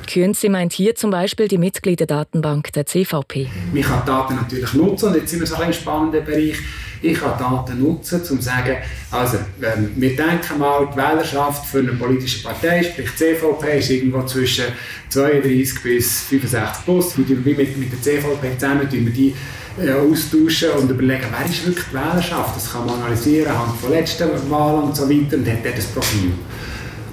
Künzi 0.07 0.49
meint 0.49 0.73
hier 0.73 0.95
zum 0.95 1.11
Beispiel 1.11 1.47
die 1.47 1.57
Mitgliederdatenbank 1.57 2.71
der 2.73 2.85
CVP. 2.85 3.47
Man 3.73 3.83
kann 3.83 4.05
Daten 4.05 4.35
natürlich 4.35 4.73
nutzen 4.73 5.09
und 5.09 5.15
jetzt 5.15 5.29
sind 5.29 5.39
wir 5.39 5.47
so 5.47 5.55
ein 5.55 5.73
spannender 5.73 6.21
Bereich. 6.21 6.57
Ich 7.01 7.19
kann 7.19 7.37
Daten 7.37 7.81
nutzen, 7.81 8.21
um 8.21 8.39
zu 8.39 8.41
sagen, 8.41 8.77
also, 9.11 9.37
ähm, 9.61 9.91
wir 9.95 10.15
denken 10.15 10.57
mal, 10.57 10.87
die 10.91 10.97
Wählerschaft 10.97 11.65
für 11.65 11.79
eine 11.79 11.91
politische 11.91 12.43
Partei, 12.43 12.81
sprich 12.81 13.13
CVP, 13.15 13.79
ist 13.79 13.89
irgendwo 13.89 14.23
zwischen 14.23 14.65
32 15.09 15.83
bis 15.83 16.21
65 16.21 16.85
plus. 16.85 17.17
Wie 17.17 17.53
mit, 17.53 17.77
mit 17.77 17.91
der 17.91 18.01
CVP 18.01 18.57
zusammen 18.57 18.89
tun 18.89 19.05
wir 19.05 19.13
die 19.13 19.35
äh, 19.81 19.91
austauschen 19.91 20.69
und 20.79 20.89
überlegen, 20.89 21.25
wer 21.37 21.45
ist 21.45 21.65
wirklich 21.65 21.85
die 21.91 21.95
Wählerschaft. 21.95 22.55
Das 22.55 22.71
kann 22.71 22.85
man 22.85 22.95
analysieren 23.01 23.51
anhand 23.51 23.77
von 23.79 23.91
letzten 23.91 24.29
Wahlen 24.49 24.83
und 24.83 24.95
so 24.95 25.09
weiter 25.09 25.35
und 25.35 25.47
hat 25.47 25.65
dort 25.65 25.75
ein 25.75 25.85
Profil. 25.93 26.31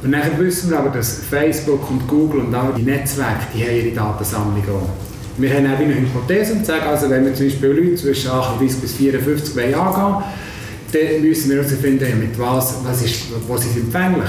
Und 0.03 0.13
dann 0.13 0.39
wissen 0.39 0.71
wir 0.71 0.79
aber, 0.79 0.91
dass 0.91 1.21
Facebook 1.29 1.91
und 1.91 2.09
Google 2.09 2.41
und 2.41 2.55
all 2.55 2.73
die 2.75 2.83
Netzwerke, 2.83 3.47
die 3.55 3.63
haben 3.63 3.77
ihre 3.77 3.95
Datensammlung 3.95 4.63
auch. 4.63 4.89
Wir 5.37 5.51
haben 5.55 5.67
auch 5.67 5.79
eine 5.79 5.95
Hypothese 5.95 6.55
und 6.55 6.67
sagen, 6.67 6.87
also 6.87 7.09
wenn 7.11 7.25
wir 7.25 7.35
zum 7.35 7.47
Beispiel 7.47 7.69
Leute 7.69 7.95
zwischen 7.97 8.31
38 8.31 8.81
bis 8.81 8.93
54 8.95 9.57
angehen 9.57 9.79
wollen, 9.79 10.25
dann 10.93 11.23
müssen 11.23 11.51
wir 11.51 11.59
herausfinden, 11.59 12.19
mit 12.19 12.39
was, 12.39 12.77
was 12.85 13.03
ist, 13.03 13.23
wo 13.47 13.57
sind 13.57 13.77
empfänglich. 13.77 14.29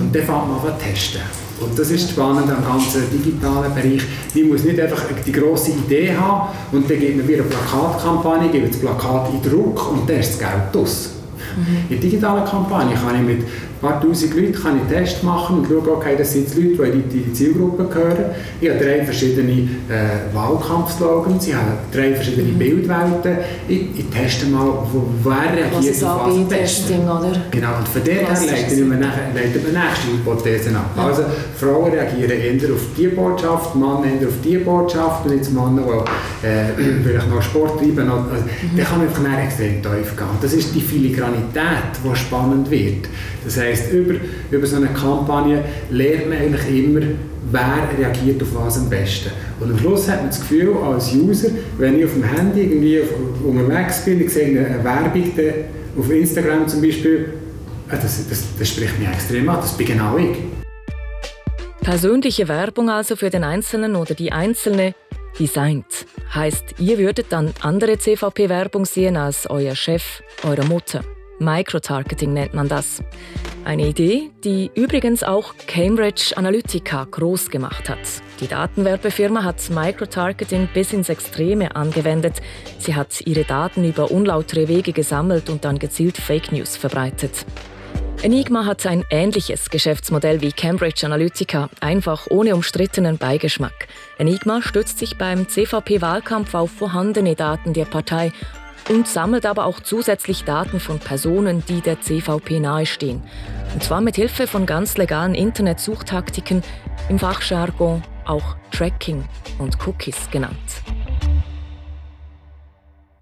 Und 0.00 0.14
dann 0.14 0.22
fängt 0.22 0.48
man 0.48 0.58
an 0.58 0.78
zu 0.78 0.84
testen. 0.84 1.20
Und 1.60 1.76
das 1.76 1.90
ist 1.90 2.10
spannend 2.10 2.50
am 2.50 2.64
ganzen 2.64 3.02
digitalen 3.12 3.74
Bereich. 3.74 4.02
Ich 4.32 4.44
muss 4.44 4.62
nicht 4.62 4.78
einfach 4.80 5.02
die 5.26 5.32
grosse 5.32 5.72
Idee 5.72 6.14
haben 6.16 6.54
und 6.72 6.88
dann 6.88 7.00
gibt 7.00 7.16
man 7.16 7.26
wieder 7.26 7.42
eine 7.42 7.50
Plakatkampagne, 7.50 8.48
gibt 8.50 8.74
das 8.74 8.80
Plakat 8.80 9.30
in 9.32 9.50
Druck 9.50 9.92
und 9.92 10.08
dann 10.08 10.18
ist 10.18 10.34
das 10.34 10.38
Geld 10.38 10.76
aus. 10.76 11.10
Mhm. 11.56 11.94
In 11.94 12.00
digitalen 12.00 12.44
Kampagne 12.44 12.94
kann 12.94 13.16
ich 13.16 13.36
mit 13.36 13.48
ein 13.80 13.88
paar 13.88 14.00
tausend 14.00 14.34
Leuten 14.34 14.52
kann 14.52 14.80
ich 14.82 14.92
Tests 14.92 15.22
machen 15.22 15.58
und 15.58 15.68
schaue, 15.68 15.96
okay, 15.96 16.16
das 16.18 16.32
sind 16.32 16.48
die 16.52 16.74
Leute, 16.74 16.92
die 16.92 17.18
in 17.18 17.24
die 17.26 17.32
Zielgruppe 17.32 17.84
gehören. 17.84 18.24
Ich 18.60 18.68
habe 18.68 18.84
drei 18.84 19.04
verschiedene 19.04 19.52
äh, 19.52 20.34
Wahlkampfslogans, 20.34 21.46
ich 21.46 21.54
habe 21.54 21.78
drei 21.92 22.12
verschiedene 22.14 22.52
mhm. 22.52 22.58
Bildwelten. 22.58 23.38
Ich, 23.68 23.82
ich 23.96 24.06
teste 24.06 24.46
mal, 24.46 24.66
wo, 24.92 25.04
wer 25.22 25.56
reagiert 25.56 25.94
was 25.94 26.02
auf 26.02 26.26
was 26.26 26.34
am 26.34 26.48
besten. 26.48 27.02
oder? 27.02 27.32
Genau, 27.52 27.78
und 27.78 27.88
von 27.88 28.02
der 28.02 28.14
her 28.14 28.28
leiten 28.28 28.90
wir 28.90 28.98
nachher 28.98 29.30
die 29.32 29.38
nächste 29.38 30.12
Hypothese 30.12 30.70
ab. 30.76 30.90
Ja. 30.96 31.06
Also 31.06 31.22
Frauen 31.56 31.92
reagieren 31.92 32.30
eher 32.30 32.74
auf 32.74 32.82
diese 32.96 33.10
Botschaft, 33.10 33.76
Männer 33.76 34.02
eher 34.20 34.26
auf 34.26 34.34
diese 34.42 34.58
Botschaft 34.58 35.24
und 35.26 35.36
jetzt 35.36 35.52
Männer, 35.52 36.04
die 36.42 36.46
äh, 36.46 37.02
vielleicht 37.04 37.30
noch 37.30 37.42
Sport 37.42 37.78
treiben. 37.78 38.10
Also, 38.10 38.22
mhm. 38.22 38.76
Dann 38.76 38.86
kann 38.86 38.98
man 38.98 39.08
einfach 39.08 39.44
extrem 39.44 39.82
tief 39.82 40.16
gehen. 40.16 40.26
Das 40.42 40.52
ist 40.52 40.74
die 40.74 40.80
Filigranität, 40.80 41.94
die 42.02 42.16
spannend 42.16 42.68
wird. 42.70 43.06
Das 43.44 43.56
heisst, 43.68 43.92
über, 43.92 44.14
über 44.50 44.66
so 44.66 44.76
eine 44.76 44.88
Kampagne 44.88 45.64
lernt 45.90 46.28
man 46.28 46.38
eigentlich 46.38 46.84
immer, 46.84 47.00
wer 47.50 47.88
reagiert 47.98 48.42
auf 48.42 48.48
was 48.54 48.78
am 48.78 48.90
besten. 48.90 49.30
Und 49.60 49.70
am 49.70 49.78
Schluss 49.78 50.08
hat 50.08 50.18
man 50.18 50.28
das 50.28 50.40
Gefühl, 50.40 50.74
als 50.76 51.14
User, 51.14 51.48
wenn 51.78 51.98
ich 51.98 52.04
auf 52.04 52.12
dem 52.12 52.24
Handy 52.24 52.62
irgendwie 52.62 53.00
auf, 53.00 53.08
unterwegs 53.44 54.04
bin, 54.04 54.20
ich 54.20 54.32
sehe 54.32 54.46
eine 54.46 54.84
Werbung 54.84 55.32
auf 55.98 56.10
Instagram 56.10 56.68
zum 56.68 56.82
Beispiel, 56.82 57.34
ah, 57.88 57.96
das, 57.96 58.28
das, 58.28 58.44
das 58.58 58.68
spricht 58.68 58.98
mich 58.98 59.08
extrem 59.08 59.48
an, 59.48 59.56
das 59.60 59.76
bin 59.76 59.86
genau 59.86 60.16
ich. 60.16 60.36
Persönliche 61.80 62.48
Werbung 62.48 62.90
also 62.90 63.16
für 63.16 63.30
den 63.30 63.44
Einzelnen 63.44 63.96
oder 63.96 64.14
die 64.14 64.30
Einzelne 64.30 64.94
designt. 65.38 66.06
Heißt, 66.34 66.74
ihr 66.78 66.98
würdet 66.98 67.26
dann 67.30 67.54
andere 67.60 67.98
CVP-Werbung 67.98 68.84
sehen 68.84 69.16
als 69.16 69.48
euer 69.48 69.74
Chef, 69.74 70.22
eure 70.44 70.64
Mutter. 70.66 71.02
Microtargeting 71.38 72.32
nennt 72.32 72.54
man 72.54 72.68
das. 72.68 73.02
Eine 73.64 73.88
Idee, 73.88 74.30
die 74.44 74.70
übrigens 74.74 75.22
auch 75.22 75.54
Cambridge 75.66 76.32
Analytica 76.36 77.06
groß 77.10 77.50
gemacht 77.50 77.88
hat. 77.88 77.98
Die 78.40 78.48
Datenwerbefirma 78.48 79.44
hat 79.44 79.56
Microtargeting 79.70 80.68
bis 80.72 80.92
ins 80.92 81.08
Extreme 81.08 81.76
angewendet. 81.76 82.40
Sie 82.78 82.94
hat 82.94 83.20
ihre 83.26 83.44
Daten 83.44 83.84
über 83.84 84.10
unlautere 84.10 84.68
Wege 84.68 84.92
gesammelt 84.92 85.50
und 85.50 85.64
dann 85.64 85.78
gezielt 85.78 86.16
Fake 86.16 86.50
News 86.50 86.76
verbreitet. 86.76 87.44
Enigma 88.20 88.64
hat 88.64 88.84
ein 88.84 89.04
ähnliches 89.10 89.70
Geschäftsmodell 89.70 90.40
wie 90.40 90.50
Cambridge 90.50 91.06
Analytica, 91.06 91.70
einfach 91.80 92.26
ohne 92.30 92.56
umstrittenen 92.56 93.16
Beigeschmack. 93.16 93.86
Enigma 94.18 94.60
stützt 94.60 94.98
sich 94.98 95.18
beim 95.18 95.48
CVP-Wahlkampf 95.48 96.52
auf 96.54 96.72
vorhandene 96.72 97.36
Daten 97.36 97.74
der 97.74 97.84
Partei 97.84 98.32
und 98.88 99.06
sammelt 99.06 99.44
aber 99.46 99.66
auch 99.66 99.80
zusätzlich 99.80 100.44
Daten 100.44 100.80
von 100.80 100.98
Personen, 100.98 101.62
die 101.66 101.80
der 101.80 102.00
CVP 102.00 102.60
nahestehen. 102.60 103.22
Und 103.74 103.82
zwar 103.82 104.00
mit 104.00 104.16
Hilfe 104.16 104.46
von 104.46 104.66
ganz 104.66 104.96
legalen 104.96 105.34
Internetsuchtaktiken, 105.34 106.62
im 107.08 107.18
Fachjargon 107.18 108.02
auch 108.24 108.56
Tracking 108.70 109.24
und 109.58 109.78
Cookies 109.86 110.30
genannt. 110.30 110.56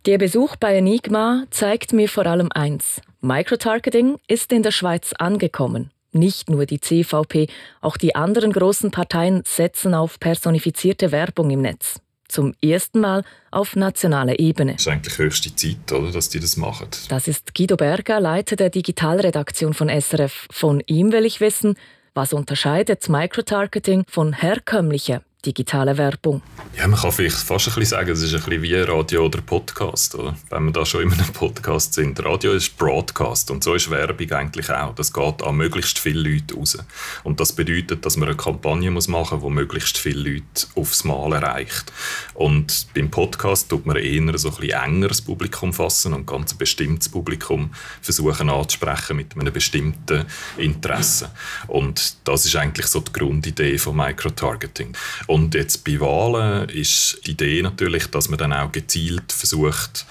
Der 0.06 0.18
Besuch 0.18 0.54
bei 0.56 0.76
Enigma 0.76 1.44
zeigt 1.50 1.92
mir 1.92 2.08
vor 2.08 2.26
allem 2.26 2.50
eins. 2.52 3.00
Microtargeting 3.20 4.18
ist 4.28 4.52
in 4.52 4.62
der 4.62 4.70
Schweiz 4.70 5.12
angekommen. 5.18 5.90
Nicht 6.12 6.48
nur 6.48 6.64
die 6.64 6.80
CVP, 6.80 7.48
auch 7.80 7.96
die 7.96 8.14
anderen 8.14 8.52
großen 8.52 8.92
Parteien 8.92 9.42
setzen 9.44 9.94
auf 9.94 10.20
personifizierte 10.20 11.10
Werbung 11.10 11.50
im 11.50 11.62
Netz 11.62 12.00
zum 12.28 12.54
ersten 12.62 13.00
Mal 13.00 13.24
auf 13.50 13.76
nationaler 13.76 14.38
Ebene. 14.38 14.74
Es 14.74 14.82
ist 14.82 14.88
eigentlich 14.88 15.18
höchste 15.18 15.54
Zeit, 15.54 15.92
oder, 15.92 16.10
dass 16.10 16.28
die 16.28 16.40
das 16.40 16.56
machen. 16.56 16.88
Das 17.08 17.28
ist 17.28 17.54
Guido 17.54 17.76
Berger, 17.76 18.20
Leiter 18.20 18.56
der 18.56 18.70
Digitalredaktion 18.70 19.74
von 19.74 19.88
SRF. 19.88 20.46
Von 20.50 20.82
ihm 20.86 21.12
will 21.12 21.24
ich 21.24 21.40
wissen, 21.40 21.76
was 22.14 22.32
unterscheidet 22.32 23.08
Microtargeting 23.08 24.04
von 24.08 24.32
herkömmlicher 24.32 25.22
digitale 25.44 25.96
Werbung. 25.96 26.42
Ja, 26.76 26.86
man 26.88 26.98
kann 26.98 27.12
vielleicht 27.12 27.36
fast 27.36 27.68
ein 27.68 27.74
bisschen 27.74 27.96
sagen, 27.96 28.10
es 28.10 28.20
ist 28.20 28.34
ein 28.34 28.42
bisschen 28.42 28.62
wie 28.62 28.74
Radio 28.74 29.26
oder 29.26 29.40
Podcast, 29.40 30.14
oder? 30.14 30.36
wenn 30.50 30.64
wir 30.64 30.72
da 30.72 30.84
schon 30.84 31.02
in 31.02 31.12
einem 31.12 31.32
Podcast 31.32 31.94
sind. 31.94 32.22
Radio 32.24 32.52
ist 32.52 32.76
Broadcast 32.76 33.50
und 33.50 33.62
so 33.62 33.74
ist 33.74 33.90
Werbung 33.90 34.30
eigentlich 34.32 34.68
auch. 34.70 34.94
Das 34.94 35.12
geht 35.12 35.42
an 35.42 35.56
möglichst 35.56 35.98
viele 35.98 36.28
Leute 36.28 36.54
raus. 36.54 36.76
Und 37.22 37.40
das 37.40 37.52
bedeutet, 37.52 38.04
dass 38.04 38.16
man 38.16 38.28
eine 38.28 38.36
Kampagne 38.36 38.90
muss 38.90 39.08
machen 39.08 39.38
muss, 39.38 39.48
die 39.48 39.54
möglichst 39.54 39.98
viele 39.98 40.30
Leute 40.30 40.66
aufs 40.74 41.04
Mal 41.04 41.32
erreicht. 41.32 41.92
Und 42.34 42.88
beim 42.94 43.10
Podcast 43.10 43.68
tut 43.68 43.86
man 43.86 43.96
eher 43.96 44.36
so 44.38 44.48
ein 44.50 44.56
bisschen 44.56 44.82
engeres 44.82 45.22
Publikum 45.22 45.72
fassen 45.72 46.12
und 46.12 46.26
ganz 46.26 46.52
ein 46.52 46.58
bestimmtes 46.58 47.08
Publikum 47.08 47.70
versuchen 48.02 48.50
anzusprechen 48.50 49.16
mit 49.16 49.34
einem 49.36 49.52
bestimmten 49.52 50.26
Interesse. 50.56 51.30
Und 51.68 52.16
das 52.24 52.44
ist 52.44 52.56
eigentlich 52.56 52.86
so 52.86 53.00
die 53.00 53.12
Grundidee 53.12 53.78
von 53.78 53.96
Microtargeting. 53.96 54.96
Und 55.26 55.35
jetzt 55.54 55.84
bei 55.84 56.00
Wahlen 56.00 56.68
ist 56.68 57.20
die 57.26 57.32
Idee 57.32 57.62
natürlich, 57.62 58.06
dass 58.06 58.28
man 58.28 58.38
dann 58.38 58.52
auch 58.52 58.72
gezielt 58.72 59.32
versucht, 59.32 60.06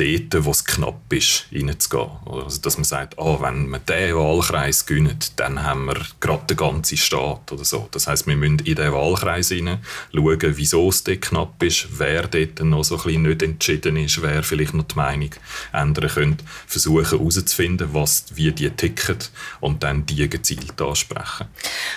dort, 0.00 0.44
wo 0.44 0.50
es 0.50 0.64
knapp 0.64 1.12
ist, 1.12 1.46
reinzugehen. 1.52 2.08
Also, 2.26 2.60
dass 2.60 2.76
man 2.76 2.84
sagt, 2.84 3.18
oh, 3.18 3.40
wenn 3.40 3.68
wir 3.68 3.78
diesen 3.78 4.16
Wahlkreis 4.16 4.86
gewinnen, 4.86 5.18
dann 5.36 5.62
haben 5.62 5.86
wir 5.86 6.00
gerade 6.20 6.46
den 6.46 6.56
ganzen 6.56 6.96
Staat 6.96 7.52
oder 7.52 7.64
so. 7.64 7.88
Das 7.90 8.06
heißt, 8.06 8.26
wir 8.26 8.36
müssen 8.36 8.60
in 8.60 8.76
diesen 8.76 8.92
Wahlkreis 8.92 9.48
hinein 9.48 9.80
schauen, 10.14 10.38
wieso 10.56 10.88
es 10.88 11.04
dort 11.04 11.20
knapp 11.20 11.62
ist, 11.62 11.88
wer 11.98 12.26
dort 12.26 12.60
noch 12.60 12.84
so 12.84 12.96
ein 12.96 13.02
bisschen 13.02 13.22
nicht 13.22 13.42
entschieden 13.42 13.96
ist, 13.96 14.22
wer 14.22 14.42
vielleicht 14.42 14.74
noch 14.74 14.84
die 14.84 14.96
Meinung 14.96 15.30
ändern 15.72 16.10
könnte, 16.10 16.44
versuchen 16.66 17.08
herauszufinden, 17.08 17.88
was, 17.92 18.24
wie 18.34 18.52
die 18.52 18.70
ticken 18.70 19.18
und 19.60 19.82
dann 19.82 20.06
die 20.06 20.28
gezielt 20.28 20.80
ansprechen. 20.80 21.46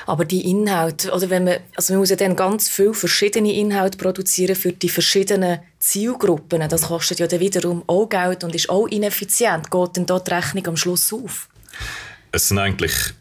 Aber 0.05 0.25
die 0.25 0.49
Inhalte, 0.49 1.11
oder 1.11 1.29
wenn 1.29 1.45
man, 1.45 1.57
also 1.75 1.93
man 1.93 2.01
muss 2.01 2.09
ja 2.09 2.15
dann 2.15 2.35
ganz 2.35 2.69
viele 2.69 2.93
verschiedene 2.93 3.53
Inhalte 3.53 3.97
produzieren 3.97 4.55
für 4.55 4.71
die 4.71 4.89
verschiedenen 4.89 5.59
Zielgruppen, 5.83 6.67
das 6.69 6.83
kostet 6.83 7.19
ja 7.19 7.27
dann 7.27 7.41
wiederum 7.41 7.83
auch 7.87 8.07
Geld 8.07 8.45
und 8.45 8.55
ist 8.55 8.69
auch 8.69 8.87
ineffizient. 8.87 9.69
Geht 9.69 9.97
denn 9.97 10.05
dort 10.05 10.29
die 10.29 10.33
Rechnung 10.33 10.67
am 10.67 10.77
Schluss 10.77 11.11
auf? 11.11 11.49
Es 12.31 12.47
sind 12.47 12.57
eigentlich 12.57 13.13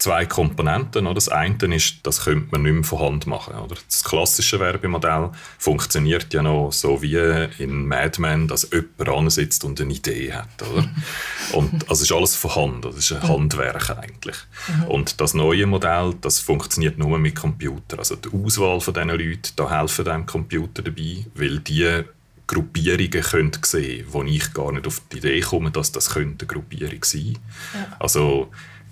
zwei 0.00 0.26
Komponenten. 0.26 1.04
Das 1.14 1.28
eine 1.28 1.56
ist, 1.74 1.98
das 2.02 2.24
könnte 2.24 2.48
man 2.50 2.62
nicht 2.62 2.72
mehr 2.72 2.84
von 2.84 3.00
Hand 3.00 3.26
machen. 3.26 3.54
Das 3.68 4.02
klassische 4.02 4.58
Werbemodell 4.58 5.30
funktioniert 5.58 6.32
ja 6.32 6.42
noch 6.42 6.72
so 6.72 7.02
wie 7.02 7.16
in 7.58 7.86
Mad 7.86 8.20
Men, 8.20 8.48
dass 8.48 8.68
jemand 8.72 9.30
sitzt 9.30 9.62
und 9.62 9.80
eine 9.80 9.92
Idee 9.92 10.32
hat. 10.32 10.62
Oder? 10.62 10.88
Und 11.52 11.88
also 11.90 12.04
ist 12.04 12.12
alles 12.12 12.36
von 12.36 12.54
Hand, 12.54 12.84
das 12.84 12.96
ist 12.96 13.12
ein 13.12 13.28
Handwerk 13.28 13.90
eigentlich. 13.90 14.36
Mhm. 14.68 14.84
Und 14.84 15.20
das 15.20 15.34
neue 15.34 15.66
Modell, 15.66 16.14
das 16.20 16.38
funktioniert 16.38 16.96
nur 16.96 17.18
mit 17.18 17.34
Computer. 17.34 17.98
Also 17.98 18.14
die 18.14 18.28
Auswahl 18.32 18.80
von 18.80 18.94
diesen 18.94 19.08
Leuten, 19.08 19.52
da 19.56 19.68
helfen 19.68 20.04
dem 20.04 20.26
Computer 20.26 20.82
dabei, 20.82 21.26
weil 21.34 21.58
die 21.58 22.04
Gruppierungen 22.46 23.22
können 23.22 23.52
sehen 23.64 24.06
wo 24.08 24.22
ich 24.24 24.52
gar 24.52 24.72
nicht 24.72 24.86
auf 24.86 25.02
die 25.12 25.18
Idee 25.18 25.40
komme, 25.40 25.70
dass 25.70 25.92
das 25.92 26.16
eine 26.16 26.34
Gruppierung 26.34 27.02
sein 27.04 27.22
könnte. 27.22 27.40
Ja. 27.74 27.96
Also 27.98 28.50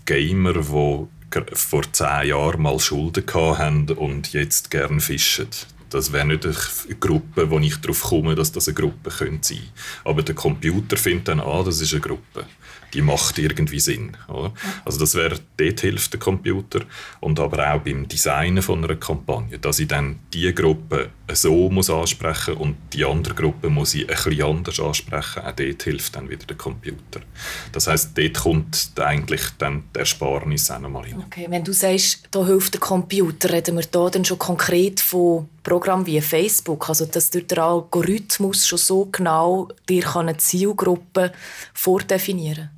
Gamer, 0.08 0.54
die 0.54 1.54
vor 1.54 1.92
zehn 1.92 2.28
Jahren 2.28 2.62
mal 2.62 2.80
Schulden 2.80 3.24
hatten 3.26 3.90
und 3.90 4.32
jetzt 4.32 4.70
gerne 4.70 5.00
fischen. 5.00 5.48
Das 5.90 6.12
wäre 6.12 6.26
nicht 6.26 6.46
eine 6.46 6.54
Gruppe, 6.98 7.50
wo 7.50 7.58
ich 7.58 7.76
darauf 7.76 8.04
komme, 8.04 8.34
dass 8.34 8.50
das 8.50 8.68
eine 8.68 8.74
Gruppe 8.74 9.10
sein 9.10 9.28
könnte. 9.28 9.56
Aber 10.04 10.22
der 10.22 10.34
Computer 10.34 10.96
findet 10.96 11.28
dann, 11.28 11.40
ah, 11.40 11.62
das 11.62 11.82
ist 11.82 11.92
eine 11.92 12.00
Gruppe 12.00 12.46
die 12.94 13.02
macht 13.02 13.38
irgendwie 13.38 13.80
Sinn. 13.80 14.16
Oder? 14.28 14.52
Also 14.84 14.98
das 14.98 15.14
wäre, 15.14 15.38
dort 15.56 15.80
hilft 15.80 16.12
der 16.12 16.20
Computer. 16.20 16.80
Und 17.20 17.40
aber 17.40 17.72
auch 17.72 17.80
beim 17.80 18.08
Designen 18.08 18.62
von 18.62 18.84
einer 18.84 18.96
Kampagne, 18.96 19.58
dass 19.58 19.78
ich 19.78 19.88
dann 19.88 20.20
die 20.32 20.54
Gruppe 20.54 21.10
so 21.32 21.68
muss 21.70 21.90
ansprechen 21.90 22.54
und 22.54 22.76
die 22.92 23.04
andere 23.04 23.34
Gruppe 23.34 23.68
muss 23.68 23.94
ich 23.94 24.06
bisschen 24.06 24.56
anders 24.56 24.80
ansprechen. 24.80 25.42
Auch 25.42 25.52
dort 25.52 25.82
hilft 25.82 26.16
dann 26.16 26.28
wieder 26.28 26.46
der 26.46 26.56
Computer. 26.56 27.20
Das 27.72 27.86
heißt, 27.86 28.16
dort 28.16 28.34
kommt 28.34 28.92
eigentlich 28.98 29.42
dann 29.58 29.84
der 29.94 30.00
Ersparnis 30.00 30.70
auch 30.70 30.78
nochmal 30.78 31.06
hin. 31.06 31.22
Okay, 31.26 31.46
wenn 31.48 31.64
du 31.64 31.72
sagst, 31.72 32.28
da 32.30 32.44
hilft 32.44 32.74
der 32.74 32.80
Computer, 32.80 33.52
reden 33.52 33.76
wir 33.76 33.84
da 33.90 34.08
dann 34.10 34.24
schon 34.24 34.38
konkret 34.38 35.00
von 35.00 35.48
Programmen 35.62 36.06
wie 36.06 36.20
Facebook, 36.20 36.88
also 36.88 37.04
dass 37.06 37.30
durch 37.30 37.46
den 37.46 37.58
Algorithmus 37.58 38.66
schon 38.66 38.78
so 38.78 39.06
genau 39.06 39.68
dir 39.88 40.16
eine 40.16 40.36
Zielgruppe 40.36 41.32
vordefinieren 41.74 42.56
kann? 42.56 42.77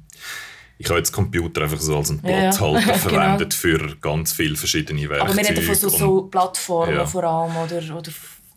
Ich 0.80 0.88
habe 0.88 0.98
jetzt 0.98 1.12
Computer 1.12 1.60
einfach 1.60 1.78
so 1.78 1.98
als 1.98 2.08
einen 2.08 2.20
Platzhalter 2.20 2.88
ja, 2.88 2.94
verwendet 2.98 3.54
genau. 3.60 3.78
für 3.78 3.96
ganz 3.96 4.32
viele 4.32 4.56
verschiedene 4.56 5.02
Werkzeuge. 5.10 5.30
Aber 5.30 5.36
wir 5.36 5.48
reden 5.50 5.62
von 5.62 5.74
so, 5.74 5.88
so 5.90 6.22
Plattformen 6.22 6.94
ja. 6.94 7.06
vor 7.06 7.22
allem, 7.22 7.54
oder, 7.54 7.96
oder 7.98 8.10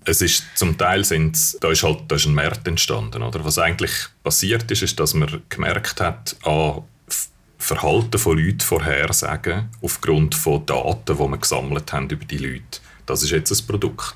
es 0.05 0.21
ist 0.21 0.45
zum 0.55 0.77
Teil 0.77 1.03
sind, 1.03 1.37
da 1.61 1.69
ist 1.69 1.83
halt 1.83 2.03
da 2.07 2.15
ist 2.15 2.25
ein 2.25 2.33
Markt 2.33 2.65
entstanden, 2.65 3.23
oder? 3.23 3.43
Was 3.43 3.57
eigentlich 3.57 3.91
passiert 4.23 4.71
ist, 4.71 4.83
ist, 4.83 4.99
dass 5.01 5.13
man 5.13 5.41
gemerkt 5.49 5.99
hat, 5.99 6.37
ah, 6.45 6.81
Verhalten 7.57 8.17
von 8.17 8.37
Leuten 8.37 8.59
vorhersagen 8.61 9.69
aufgrund 9.81 10.35
von 10.35 10.65
Daten, 10.65 11.17
die 11.17 11.19
wir 11.19 11.37
gesammelt 11.37 11.91
haben 11.91 12.09
über 12.09 12.25
die 12.25 12.37
Leute. 12.37 12.79
Das 13.05 13.21
ist 13.23 13.31
jetzt 13.31 13.51
ein 13.51 13.67
Produkt. 13.67 14.15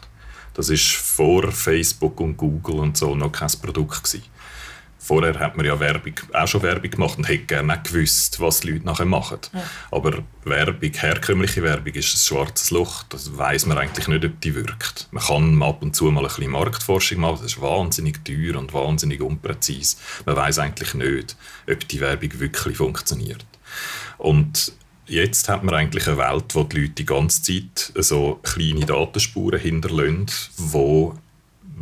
Das 0.54 0.70
ist 0.70 0.94
vor 0.94 1.52
Facebook 1.52 2.20
und 2.22 2.38
Google 2.38 2.80
und 2.80 2.98
so 2.98 3.16
noch 3.16 3.32
kein 3.32 3.52
Produkt 3.62 4.04
gewesen. 4.04 4.24
Vorher 5.08 5.40
hat 5.40 5.56
man 5.56 5.66
ja 5.66 5.80
Werbung, 5.80 6.16
auch 6.34 6.48
schon 6.50 6.64
Werbung 6.64 6.92
gemacht 6.92 7.18
und 7.18 7.30
hätte 7.30 7.46
gerne 7.46 7.80
gewusst, 7.82 8.42
was 8.42 8.60
die 8.60 8.72
Leute 8.72 8.86
nachher 8.86 9.06
machen. 9.06 9.40
Ja. 9.54 9.64
Aber 9.90 10.22
Werbung, 10.44 10.92
herkömmliche 10.92 11.64
Werbung 11.64 11.94
ist 11.94 12.14
ein 12.14 12.18
schwarzes 12.18 12.72
Loch. 12.72 13.04
Das 13.04 13.38
weiß 13.38 13.68
man 13.68 13.78
eigentlich 13.78 14.10
nicht, 14.10 14.26
ob 14.26 14.42
die 14.42 14.54
wirkt. 14.54 15.08
Man 15.12 15.24
kann 15.24 15.64
ab 15.64 15.82
und 15.82 15.96
zu 15.96 16.12
mal 16.12 16.20
ein 16.20 16.28
bisschen 16.28 16.52
Marktforschung 16.52 17.22
machen, 17.22 17.40
das 17.42 17.54
ist 17.54 17.62
wahnsinnig 17.62 18.26
teuer 18.26 18.60
und 18.60 18.74
wahnsinnig 18.74 19.22
unpräzise. 19.22 19.96
Man 20.26 20.36
weiß 20.36 20.60
eigentlich 20.60 20.94
nicht, 20.94 21.38
ob 21.72 21.88
die 21.88 22.02
Werbung 22.02 22.40
wirklich 22.42 22.76
funktioniert. 22.76 23.46
Und 24.18 24.74
jetzt 25.06 25.48
hat 25.48 25.64
man 25.64 25.74
eigentlich 25.74 26.06
eine 26.10 26.18
Welt, 26.18 26.54
wo 26.54 26.64
die 26.64 26.82
Leute 26.82 26.94
die 26.96 27.06
ganze 27.06 27.44
Zeit 27.44 27.94
so 27.96 28.42
kleine 28.44 28.86
Datenspuren 28.86 29.58
hinterlassen, 29.62 30.26
die 30.58 31.12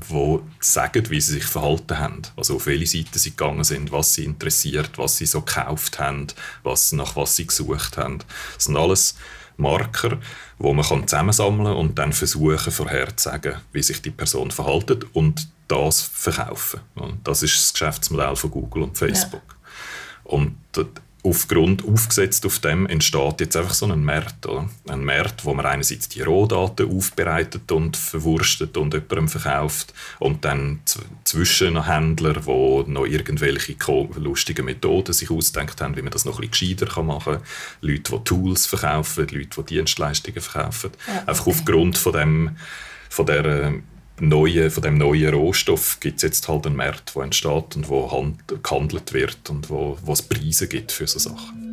die 0.09 0.39
sagen, 0.59 1.09
wie 1.09 1.21
sie 1.21 1.33
sich 1.33 1.45
verhalten 1.45 1.97
haben. 1.97 2.21
Also 2.35 2.55
auf 2.55 2.65
welche 2.65 2.97
Seite 2.97 3.19
sie 3.19 3.31
gegangen 3.31 3.63
sind, 3.63 3.91
was 3.91 4.13
sie 4.13 4.25
interessiert, 4.25 4.97
was 4.97 5.17
sie 5.17 5.25
so 5.25 5.41
gekauft 5.41 5.99
haben, 5.99 6.27
was, 6.63 6.91
nach 6.91 7.15
was 7.15 7.35
sie 7.35 7.47
gesucht 7.47 7.97
haben. 7.97 8.19
Das 8.55 8.65
sind 8.65 8.77
alles 8.77 9.15
Marker, 9.57 10.17
wo 10.57 10.73
man 10.73 11.07
zusammensammeln 11.07 11.65
kann 11.65 11.77
und 11.77 11.97
dann 11.97 12.13
versuchen 12.13 12.71
vorherzusagen, 12.71 13.55
wie 13.71 13.83
sich 13.83 14.01
die 14.01 14.11
Person 14.11 14.51
verhaltet 14.51 15.05
und 15.13 15.47
das 15.67 16.01
verkaufen. 16.01 16.81
Das 17.23 17.41
ist 17.41 17.55
das 17.55 17.73
Geschäftsmodell 17.73 18.35
von 18.35 18.51
Google 18.51 18.83
und 18.83 18.97
Facebook. 18.97 19.43
Ja. 19.47 20.31
Und 20.31 20.57
aufgrund, 21.25 21.84
aufgesetzt 21.86 22.46
auf 22.46 22.60
dem, 22.60 22.86
entsteht 22.86 23.41
jetzt 23.41 23.58
einfach 23.58 23.74
so 23.74 23.88
ein 23.88 24.03
Markt. 24.03 24.46
Oder? 24.46 24.70
Ein 24.88 25.03
Markt, 25.03 25.44
wo 25.44 25.53
man 25.53 25.65
einerseits 25.65 26.08
die 26.08 26.22
Rohdaten 26.22 26.89
aufbereitet 26.89 27.72
und 27.72 27.98
verwurstet 27.98 28.77
und 28.77 28.94
jemandem 28.94 29.27
verkauft 29.27 29.94
und 30.20 30.46
dann 30.46 30.82
Zwischenhändler, 31.24 32.34
die 32.34 32.91
noch 32.91 33.05
irgendwelche 33.05 33.75
lustigen 34.17 34.65
Methoden 34.65 35.13
sich 35.13 35.32
ausdenkt 35.32 35.82
haben, 35.82 35.96
wie 35.96 36.01
man 36.01 36.12
das 36.12 36.25
noch 36.25 36.39
ein 36.39 36.50
bisschen 36.50 36.77
gescheiter 36.77 37.01
machen 37.03 37.34
kann. 37.34 37.44
Leute, 37.82 38.17
die 38.17 38.24
Tools 38.24 38.67
verkaufen, 38.67 39.27
Leute, 39.32 39.63
die 39.63 39.75
Dienstleistungen 39.75 40.41
verkaufen. 40.41 40.91
Ja, 41.08 41.13
okay. 41.13 41.29
Einfach 41.29 41.48
aufgrund 41.48 41.98
von 41.98 42.13
dem 42.13 42.55
von 43.10 43.25
der 43.25 43.74
neuen, 44.19 44.69
von 44.72 44.84
dem 44.84 44.98
neuen 44.98 45.34
Rohstoff 45.34 46.00
gibt 46.00 46.17
es 46.17 46.24
jetzt 46.24 46.48
halt 46.48 46.65
einen 46.65 46.75
Markt, 46.75 47.15
der 47.15 47.24
entsteht 47.24 47.75
und 47.75 47.89
wo 47.89 48.12
hand, 48.12 48.38
gehandelt 48.63 49.13
wird 49.13 49.50
und 49.50 49.69
wo, 49.69 49.98
wo 50.03 50.13
es 50.13 50.22
Preise 50.22 50.67
gibt 50.67 50.91
für 50.91 51.07
so 51.07 51.19
Sachen. 51.19 51.65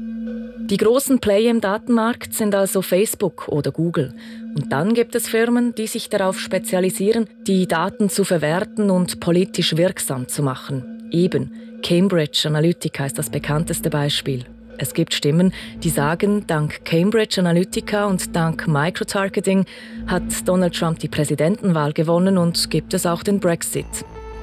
Die 0.67 0.77
großen 0.77 1.19
Player 1.19 1.51
im 1.51 1.61
Datenmarkt 1.61 2.35
sind 2.35 2.55
also 2.55 2.83
Facebook 2.83 3.49
oder 3.49 3.73
Google. 3.73 4.15
Und 4.55 4.73
dann 4.73 4.95
gibt 4.95 5.15
es 5.15 5.29
Firmen, 5.29 5.75
die 5.75 5.87
sich 5.87 6.09
darauf 6.09 6.39
spezialisieren, 6.39 7.29
die 7.47 7.67
Daten 7.67 8.09
zu 8.09 8.25
verwerten 8.25 8.91
und 8.91 9.21
politisch 9.21 9.77
wirksam 9.77 10.29
zu 10.29 10.43
machen. 10.43 11.09
Eben 11.11 11.81
Cambridge 11.83 12.45
Analytica 12.47 13.07
ist 13.07 13.19
das 13.19 13.29
bekannteste 13.29 13.91
Beispiel. 13.91 14.47
Es 14.79 14.95
gibt 14.95 15.15
Stimmen, 15.15 15.53
die 15.83 15.91
sagen, 15.91 16.47
dank 16.47 16.85
Cambridge 16.85 17.41
Analytica 17.41 18.07
und 18.07 18.35
dank 18.35 18.67
Microtargeting 18.67 19.65
hat 20.07 20.47
Donald 20.47 20.75
Trump 20.75 20.99
die 20.99 21.09
Präsidentenwahl 21.09 21.93
gewonnen 21.93 22.39
und 22.39 22.71
gibt 22.71 22.95
es 22.95 23.07
auch 23.07 23.23
den 23.23 23.39
Brexit. 23.39 23.87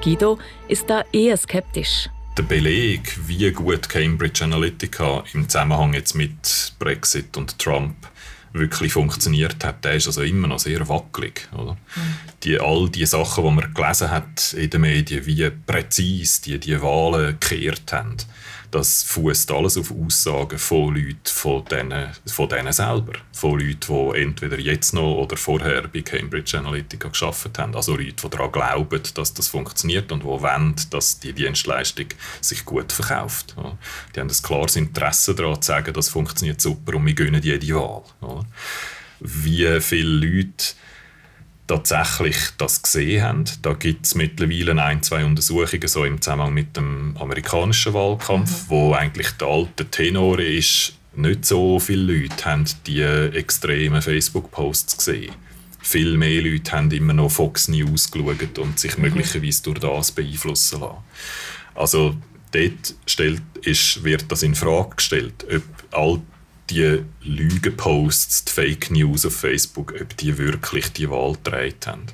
Guido 0.02 0.38
ist 0.68 0.88
da 0.88 1.04
eher 1.12 1.36
skeptisch. 1.36 2.08
Der 2.38 2.44
Beleg, 2.44 3.18
wie 3.26 3.50
gut 3.50 3.88
Cambridge 3.88 4.44
Analytica 4.44 5.24
im 5.34 5.48
Zusammenhang 5.48 5.92
jetzt 5.94 6.14
mit 6.14 6.72
Brexit 6.78 7.36
und 7.36 7.58
Trump 7.58 7.96
wirklich 8.52 8.92
funktioniert 8.92 9.64
hat, 9.64 9.84
der 9.84 9.94
ist 9.94 10.06
also 10.06 10.22
immer 10.22 10.48
noch 10.48 10.58
sehr 10.58 10.88
wackelig. 10.88 11.48
Oder? 11.52 11.72
Mhm. 11.72 12.00
Die, 12.42 12.58
all 12.58 12.88
die 12.88 13.06
Sachen, 13.06 13.44
die 13.44 13.50
man 13.50 13.74
gelesen 13.74 14.10
hat 14.10 14.54
in 14.54 14.70
den 14.70 14.80
Medien, 14.80 15.26
wie 15.26 15.50
präzise 15.50 16.42
die 16.42 16.58
die 16.58 16.80
Wahlen 16.80 17.38
gekehrt 17.38 17.92
haben, 17.92 18.16
das 18.70 19.02
fußt 19.02 19.50
alles 19.50 19.76
auf 19.76 19.92
Aussagen 19.92 20.58
von 20.58 20.94
Leuten 20.94 21.18
von 21.24 21.64
denen, 21.64 22.08
von 22.26 22.48
denen 22.48 22.72
selber. 22.72 23.12
Von 23.32 23.58
Leuten, 23.58 24.12
die 24.12 24.20
entweder 24.22 24.58
jetzt 24.58 24.94
noch 24.94 25.16
oder 25.16 25.36
vorher 25.36 25.88
bei 25.88 26.02
Cambridge 26.02 26.58
Analytica 26.58 27.08
geschafft 27.08 27.58
haben. 27.58 27.74
Also 27.74 27.96
Leute, 27.96 28.12
die 28.12 28.30
daran 28.30 28.52
glauben, 28.52 29.02
dass 29.14 29.34
das 29.34 29.48
funktioniert 29.48 30.12
und 30.12 30.22
die 30.22 30.26
wollen, 30.26 30.76
dass 30.90 31.18
die 31.18 31.32
Dienstleistung 31.32 32.06
sich 32.40 32.64
gut 32.64 32.92
verkauft. 32.92 33.54
Die 34.14 34.20
haben 34.20 34.28
ein 34.28 34.42
klares 34.42 34.76
Interesse 34.76 35.34
daran 35.34 35.60
zu 35.60 35.66
sagen, 35.66 35.92
das 35.92 36.08
funktioniert 36.08 36.60
super 36.60 36.94
und 36.94 37.06
wir 37.06 37.14
gönnen 37.14 37.42
jede 37.42 37.74
Wahl. 37.74 38.02
Wie 39.20 39.80
viele 39.80 40.26
Leute 40.26 40.74
tatsächlich 41.70 42.36
das 42.58 42.82
gesehen 42.82 43.22
haben. 43.22 43.44
Da 43.62 43.74
gibt 43.74 44.04
es 44.04 44.16
mittlerweile 44.16 44.82
ein, 44.82 45.04
zwei 45.04 45.24
Untersuchungen 45.24 45.86
so 45.86 46.04
im 46.04 46.20
Zusammenhang 46.20 46.52
mit 46.52 46.76
dem 46.76 47.16
amerikanischen 47.16 47.94
Wahlkampf, 47.94 48.64
mhm. 48.64 48.70
wo 48.70 48.92
eigentlich 48.92 49.30
der 49.32 49.48
alte 49.48 49.86
Tenor 49.86 50.40
ist, 50.40 50.94
nicht 51.14 51.44
so 51.44 51.78
viele 51.78 52.12
Leute 52.12 52.44
haben 52.44 52.64
die 52.86 53.02
extremen 53.02 54.02
Facebook-Posts 54.02 54.96
gesehen. 54.96 55.32
Viel 55.80 56.16
mehr 56.16 56.42
Leute 56.42 56.72
haben 56.72 56.90
immer 56.90 57.12
noch 57.12 57.30
Fox 57.30 57.68
News 57.68 58.10
geschaut 58.10 58.58
und 58.58 58.80
sich 58.80 58.96
mhm. 58.96 59.04
möglicherweise 59.04 59.62
durch 59.62 59.78
das 59.78 60.10
beeinflussen 60.10 60.80
lassen. 60.80 60.96
Also 61.76 62.16
dort 62.50 62.94
stellt, 63.06 63.42
ist, 63.62 64.02
wird 64.02 64.30
das 64.30 64.42
in 64.42 64.56
Frage 64.56 64.96
gestellt, 64.96 65.46
ob 65.48 65.62
all 65.92 66.20
die 66.70 67.02
Lügenposts, 67.22 68.44
die 68.44 68.52
Fake 68.52 68.90
News 68.90 69.26
auf 69.26 69.34
Facebook, 69.34 69.94
ob 70.00 70.16
die 70.16 70.38
wirklich 70.38 70.92
die 70.92 71.10
Wahl 71.10 71.34
gedreht 71.42 71.86
haben. 71.86 72.06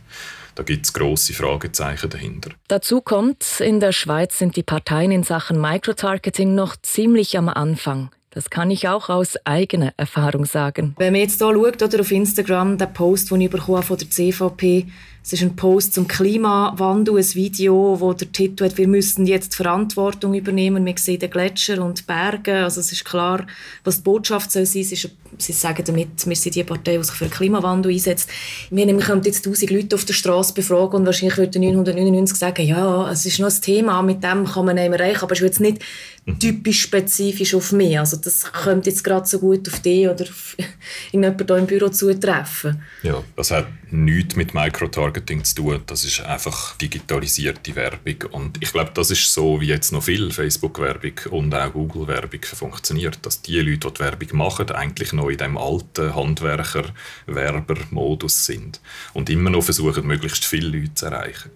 Da 0.54 0.62
gibt 0.62 0.86
es 0.86 0.92
grosse 0.92 1.34
Fragezeichen 1.34 2.08
dahinter. 2.08 2.50
Dazu 2.68 3.02
kommt, 3.02 3.60
in 3.60 3.78
der 3.78 3.92
Schweiz 3.92 4.38
sind 4.38 4.56
die 4.56 4.62
Parteien 4.62 5.12
in 5.12 5.22
Sachen 5.22 5.60
Microtargeting 5.60 6.54
noch 6.54 6.76
ziemlich 6.76 7.36
am 7.36 7.50
Anfang. 7.50 8.10
Das 8.30 8.50
kann 8.50 8.70
ich 8.70 8.88
auch 8.88 9.08
aus 9.08 9.36
eigener 9.44 9.92
Erfahrung 9.96 10.44
sagen. 10.44 10.94
Wenn 10.98 11.12
man 11.12 11.22
jetzt 11.22 11.38
hier 11.38 11.54
schaut, 11.54 11.82
oder 11.82 12.00
auf 12.00 12.10
Instagram, 12.10 12.76
der 12.76 12.86
Post, 12.86 13.30
den 13.30 13.40
ich 13.42 13.50
von 13.50 13.96
der 13.96 14.10
CVP 14.10 14.86
es 15.26 15.32
ist 15.32 15.42
ein 15.42 15.56
Post 15.56 15.92
zum 15.92 16.06
Klimawandel, 16.06 17.16
ein 17.16 17.34
Video, 17.34 17.96
wo 17.98 18.12
der 18.12 18.30
Titel 18.30 18.64
hat, 18.64 18.78
wir 18.78 18.86
müssen 18.86 19.26
jetzt 19.26 19.56
Verantwortung 19.56 20.34
übernehmen. 20.34 20.86
Wir 20.86 20.94
sehen 20.98 21.18
den 21.18 21.32
Gletscher 21.32 21.84
und 21.84 22.06
Berge. 22.06 22.62
Also 22.62 22.78
es 22.78 22.92
ist 22.92 23.04
klar, 23.04 23.44
was 23.82 23.96
die 23.96 24.02
Botschaft 24.02 24.52
soll 24.52 24.66
sein. 24.66 24.82
Ist, 24.82 25.10
sie 25.38 25.52
sagen 25.52 25.82
damit, 25.84 26.24
wir 26.24 26.36
sind 26.36 26.54
die 26.54 26.62
Partei, 26.62 26.96
die 26.96 27.02
sich 27.02 27.16
für 27.16 27.24
den 27.24 27.32
Klimawandel 27.32 27.90
einsetzt. 27.90 28.30
Wir 28.70 28.86
nämlich 28.86 29.06
können 29.06 29.22
jetzt 29.24 29.44
1000 29.44 29.68
Leute 29.72 29.96
auf 29.96 30.04
der 30.04 30.14
Straße 30.14 30.54
befragen 30.54 31.00
und 31.00 31.06
wahrscheinlich 31.06 31.38
würden 31.38 31.60
999 31.60 32.38
sagen, 32.38 32.64
ja, 32.64 33.10
es 33.10 33.26
ist 33.26 33.40
noch 33.40 33.50
ein 33.50 33.60
Thema, 33.60 34.02
mit 34.02 34.22
dem 34.22 34.44
kann 34.44 34.64
man 34.64 34.76
nicht 34.76 34.88
mehr 34.88 35.00
erreichen, 35.00 35.24
aber 35.24 35.32
es 35.32 35.40
ist 35.40 35.44
jetzt 35.44 35.60
nicht 35.60 35.82
mhm. 36.24 36.38
typisch 36.38 36.82
spezifisch 36.82 37.52
auf 37.52 37.72
mich. 37.72 37.98
Also 37.98 38.16
das 38.16 38.52
könnte 38.52 38.90
jetzt 38.90 39.02
gerade 39.02 39.26
so 39.26 39.40
gut 39.40 39.68
auf 39.68 39.80
dich 39.80 40.06
oder 40.06 40.22
auf 40.22 40.56
irgendjemanden 41.12 41.46
hier 41.48 41.56
im 41.56 41.66
Büro 41.66 41.88
zutreffen. 41.88 42.80
Ja, 43.02 43.24
das 43.34 43.50
hat 43.50 43.66
nichts 43.90 44.36
mit 44.36 44.54
Microtargeting 44.54 45.15
Microtargeting 45.16 45.44
zu 45.44 45.54
tun. 45.56 45.82
Das 45.86 46.04
ist 46.04 46.20
einfach 46.20 46.76
digitalisierte 46.76 47.74
Werbung. 47.74 48.30
Und 48.32 48.62
ich 48.62 48.70
glaube, 48.72 48.90
das 48.94 49.10
ist 49.10 49.32
so, 49.32 49.58
wie 49.60 49.66
jetzt 49.66 49.92
noch 49.92 50.02
viel 50.02 50.30
Facebook-Werbung 50.30 51.12
und 51.30 51.54
auch 51.54 51.72
Google-Werbung 51.72 52.42
funktioniert. 52.42 53.18
Dass 53.22 53.40
die 53.42 53.60
Leute, 53.60 53.88
die, 53.88 53.94
die 53.94 54.00
Werbung 54.00 54.36
machen, 54.36 54.70
eigentlich 54.70 55.12
noch 55.12 55.28
in 55.28 55.38
dem 55.38 55.56
alten 55.56 56.12
Handwerker-Werber-Modus 56.14 58.44
sind. 58.44 58.80
Und 59.14 59.30
immer 59.30 59.50
noch 59.50 59.62
versuchen, 59.62 60.06
möglichst 60.06 60.44
viele 60.44 60.68
Leute 60.68 60.94
zu 60.94 61.06
erreichen. 61.06 61.50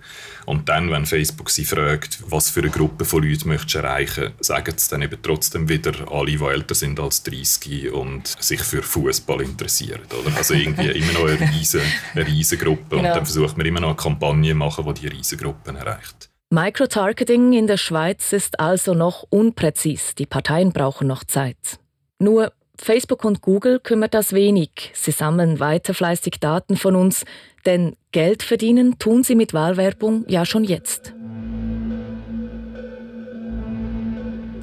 Und 0.46 0.68
dann, 0.68 0.90
wenn 0.90 1.06
Facebook 1.06 1.50
sie 1.50 1.64
fragt, 1.64 2.18
was 2.28 2.50
für 2.50 2.60
eine 2.60 2.70
Gruppe 2.70 3.04
von 3.04 3.22
Leuten 3.22 3.48
möchtest 3.48 3.74
du 3.74 3.78
erreichen, 3.78 4.32
sagen 4.40 4.74
sie 4.76 4.90
dann 4.90 5.02
eben 5.02 5.20
trotzdem 5.22 5.68
wieder 5.68 5.92
alle, 6.10 6.26
die 6.26 6.42
älter 6.42 6.74
sind 6.74 6.98
als 7.00 7.22
30 7.22 7.92
und 7.92 8.26
sich 8.26 8.60
für 8.60 8.82
Fußball 8.82 9.42
interessieren. 9.42 10.02
Oder? 10.18 10.36
Also 10.36 10.54
irgendwie 10.54 10.88
immer 10.98 11.12
noch 11.12 11.28
eine 11.28 11.40
riesige, 11.52 11.84
eine 12.14 12.26
riesige 12.26 12.64
Gruppe. 12.64 12.96
Genau. 12.96 13.08
Und 13.08 13.16
dann 13.16 13.26
versucht 13.26 13.56
man 13.56 13.66
immer 13.66 13.80
noch 13.80 13.88
eine 13.88 13.96
Kampagne 13.96 14.52
zu 14.52 14.56
machen, 14.56 14.84
die 14.86 15.00
diese 15.00 15.12
riesige 15.12 15.44
Gruppen 15.44 15.76
erreicht. 15.76 16.30
Microtargeting 16.52 17.52
in 17.52 17.68
der 17.68 17.76
Schweiz 17.76 18.32
ist 18.32 18.58
also 18.58 18.92
noch 18.92 19.24
unpräzis. 19.30 20.16
Die 20.16 20.26
Parteien 20.26 20.72
brauchen 20.72 21.06
noch 21.06 21.22
Zeit. 21.22 21.78
Nur 22.18 22.52
Facebook 22.80 23.24
und 23.24 23.42
Google 23.42 23.78
kümmert 23.78 24.14
das 24.14 24.32
wenig. 24.32 24.92
Sie 24.94 25.10
sammeln 25.10 25.60
weiter 25.60 25.94
fleißig 25.94 26.40
Daten 26.40 26.76
von 26.76 26.96
uns, 26.96 27.24
denn 27.66 27.96
Geld 28.12 28.42
verdienen 28.42 28.98
tun 28.98 29.22
sie 29.22 29.34
mit 29.34 29.52
Wahlwerbung 29.52 30.24
ja 30.28 30.46
schon 30.46 30.64
jetzt. 30.64 31.14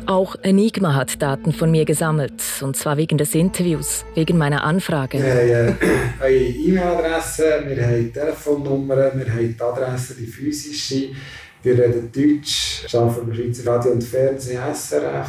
Auch 0.07 0.35
Enigma 0.41 0.95
hat 0.95 1.21
Daten 1.21 1.51
von 1.51 1.69
mir 1.69 1.83
gesammelt, 1.83 2.41
und 2.61 2.77
zwar 2.77 2.95
wegen 2.95 3.17
des 3.17 3.35
Interviews, 3.35 4.05
wegen 4.15 4.37
meiner 4.37 4.63
Anfrage. 4.63 5.17
Wir 5.21 5.33
haben 5.33 5.77
äh, 5.81 6.25
eine 6.25 6.35
E-Mail-Adresse, 6.35 7.63
wir 7.67 7.85
haben 7.85 8.13
Telefonnummern, 8.13 9.11
wir 9.19 9.29
haben 9.29 9.55
die 9.55 9.61
Adresse, 9.61 10.15
die 10.15 10.27
physische. 10.27 11.09
Wir 11.61 11.73
reden 11.73 12.09
Deutsch, 12.09 12.85
arbeiten 12.93 13.27
beim 13.27 13.35
Schweizer 13.35 13.69
Radio 13.69 13.91
und 13.91 14.03
Fernsehen, 14.03 14.61
SRF. 14.73 15.27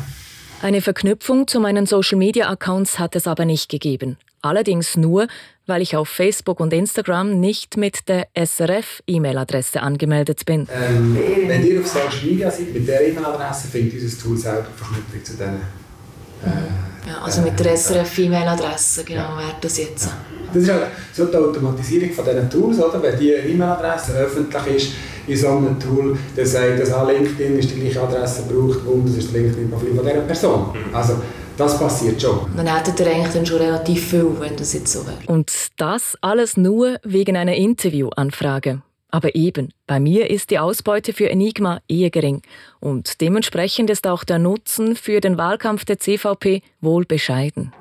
Eine 0.60 0.80
Verknüpfung 0.80 1.46
zu 1.46 1.60
meinen 1.60 1.86
Social-Media-Accounts 1.86 2.98
hat 2.98 3.14
es 3.14 3.28
aber 3.28 3.44
nicht 3.44 3.68
gegeben. 3.68 4.16
Allerdings 4.42 4.96
nur, 4.96 5.28
weil 5.66 5.82
ich 5.82 5.96
auf 5.96 6.08
Facebook 6.08 6.58
und 6.58 6.72
Instagram 6.72 7.38
nicht 7.38 7.76
mit 7.76 8.08
der 8.08 8.26
SRF-E-Mail-Adresse 8.34 9.80
angemeldet 9.80 10.46
bin. 10.46 10.66
Ähm, 10.72 11.16
wenn 11.46 11.64
ihr 11.64 11.80
auf 11.80 11.86
Social 11.86 12.24
Media 12.24 12.50
seid, 12.50 12.74
mit 12.74 12.88
der 12.88 13.06
E-Mail-Adresse 13.08 13.68
findet 13.68 14.02
unser 14.02 14.20
Tool 14.20 14.36
selber 14.36 14.66
Verknüpfung 14.74 15.24
zu 15.24 15.32
diesen. 15.32 15.54
Äh, 16.44 16.87
ja, 17.08 17.22
also 17.22 17.40
mit 17.42 17.58
der 17.58 17.76
SRF-E-Mail-Adresse, 17.76 19.04
genau, 19.04 19.22
ja. 19.22 19.38
wäre 19.38 19.54
das 19.60 19.78
jetzt. 19.78 20.08
Das 20.52 20.62
ist 20.62 20.70
halt 20.70 20.86
so 21.12 21.26
die 21.26 21.36
Automatisierung 21.36 22.12
von 22.12 22.24
diesen 22.24 22.50
Tools, 22.50 22.78
oder? 22.78 23.02
Wenn 23.02 23.18
die 23.18 23.30
E-Mail-Adresse 23.30 24.12
öffentlich 24.12 24.76
ist, 24.76 24.92
in 25.26 25.36
so 25.36 25.48
einem 25.48 25.78
Tool, 25.78 26.16
der 26.36 26.46
sagt, 26.46 26.80
dass 26.80 26.92
auch 26.92 27.06
LinkedIn 27.06 27.58
ist 27.58 27.70
die 27.70 27.80
gleiche 27.80 28.00
Adresse 28.00 28.42
braucht 28.42 28.86
und 28.86 29.06
das 29.06 29.16
ist 29.16 29.28
das 29.28 29.34
LinkedIn-Profil 29.34 29.94
von 29.94 30.06
dieser 30.06 30.20
Person. 30.20 30.72
Mhm. 30.72 30.94
Also, 30.94 31.14
das 31.56 31.78
passiert 31.78 32.22
schon. 32.22 32.40
Dann 32.56 32.66
hättet 32.66 33.00
ihr 33.00 33.06
eigentlich 33.06 33.34
dann 33.34 33.44
schon 33.44 33.58
relativ 33.58 34.10
viel, 34.10 34.30
wenn 34.38 34.56
das 34.56 34.72
jetzt 34.72 34.92
so 34.92 35.04
wäre. 35.06 35.18
Und 35.26 35.52
das 35.76 36.16
alles 36.20 36.56
nur 36.56 36.98
wegen 37.02 37.36
einer 37.36 37.54
Interviewanfrage. 37.54 38.80
Aber 39.10 39.34
eben, 39.34 39.72
bei 39.86 40.00
mir 40.00 40.28
ist 40.30 40.50
die 40.50 40.58
Ausbeute 40.58 41.14
für 41.14 41.30
Enigma 41.30 41.80
eher 41.88 42.10
gering 42.10 42.42
und 42.78 43.22
dementsprechend 43.22 43.88
ist 43.88 44.06
auch 44.06 44.22
der 44.22 44.38
Nutzen 44.38 44.96
für 44.96 45.20
den 45.20 45.38
Wahlkampf 45.38 45.86
der 45.86 45.98
CVP 45.98 46.62
wohl 46.80 47.06
bescheiden. 47.06 47.72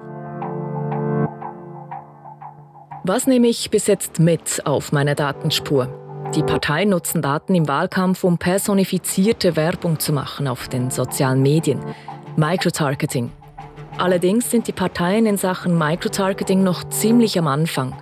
Was 3.03 3.27
nehme 3.27 3.47
ich 3.47 3.69
bis 3.69 3.87
jetzt 3.87 4.19
mit 4.19 4.65
auf 4.65 4.91
meiner 4.91 5.15
Datenspur? 5.15 5.87
Die 6.35 6.43
Parteien 6.43 6.89
nutzen 6.89 7.21
Daten 7.21 7.55
im 7.55 7.67
Wahlkampf, 7.67 8.23
um 8.23 8.37
personifizierte 8.37 9.55
Werbung 9.55 9.99
zu 9.99 10.11
machen 10.11 10.47
auf 10.47 10.67
den 10.67 10.91
sozialen 10.91 11.41
Medien. 11.41 11.79
Microtargeting. 12.35 13.31
Allerdings 13.97 14.51
sind 14.51 14.67
die 14.67 14.73
Parteien 14.73 15.25
in 15.25 15.37
Sachen 15.37 15.77
Microtargeting 15.77 16.63
noch 16.63 16.83
ziemlich 16.89 17.39
am 17.39 17.47
Anfang. 17.47 17.95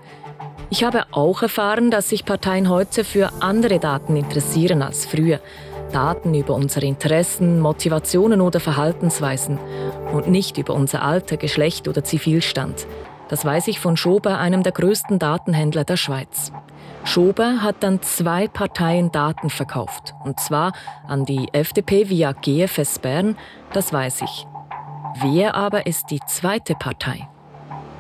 Ich 0.70 0.84
habe 0.84 1.06
auch 1.12 1.42
erfahren, 1.42 1.92
dass 1.92 2.10
sich 2.10 2.26
Parteien 2.26 2.70
heute 2.70 3.04
für 3.04 3.32
andere 3.42 3.80
Daten 3.80 4.16
interessieren 4.16 4.82
als 4.82 5.06
früher. 5.06 5.40
Daten 5.92 6.34
über 6.34 6.56
unsere 6.56 6.86
Interessen, 6.86 7.60
Motivationen 7.60 8.42
oder 8.42 8.60
Verhaltensweisen 8.60 9.60
und 10.12 10.28
nicht 10.28 10.58
über 10.58 10.74
unser 10.74 11.04
Alter, 11.04 11.38
Geschlecht 11.38 11.88
oder 11.88 12.04
Zivilstand. 12.04 12.88
Das 13.30 13.46
weiß 13.46 13.68
ich 13.70 13.80
von 13.80 13.96
Schober, 13.96 14.38
einem 14.40 14.64
der 14.64 14.72
größten 14.72 15.20
Datenhändler 15.20 15.84
der 15.84 15.98
Schweiz. 15.98 16.52
Schober 17.04 17.62
hat 17.62 17.78
dann 17.82 18.02
zwei 18.02 18.48
Parteien 18.48 19.12
Daten 19.12 19.50
verkauft. 19.50 20.14
Und 20.24 20.40
zwar 20.40 20.74
an 21.08 21.26
die 21.26 21.48
FDP 21.54 22.10
via 22.10 22.34
GFS 22.34 23.00
Bern, 23.00 23.38
das 23.74 23.94
weiß 23.94 24.22
ich. 24.24 24.48
Wer 25.22 25.56
aber 25.56 25.86
ist 25.86 26.10
die 26.10 26.20
zweite 26.28 26.76
Partei? 26.76 27.28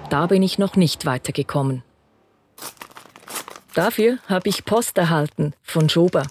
Da 0.10 0.26
bin 0.28 0.44
ich 0.44 0.58
noch 0.58 0.76
nicht 0.76 1.06
weitergekommen. 1.06 1.84
Dafür 3.74 4.20
habe 4.28 4.50
ich 4.50 4.66
Post 4.66 4.98
erhalten 4.98 5.54
von 5.62 5.90
Schober. 5.90 6.24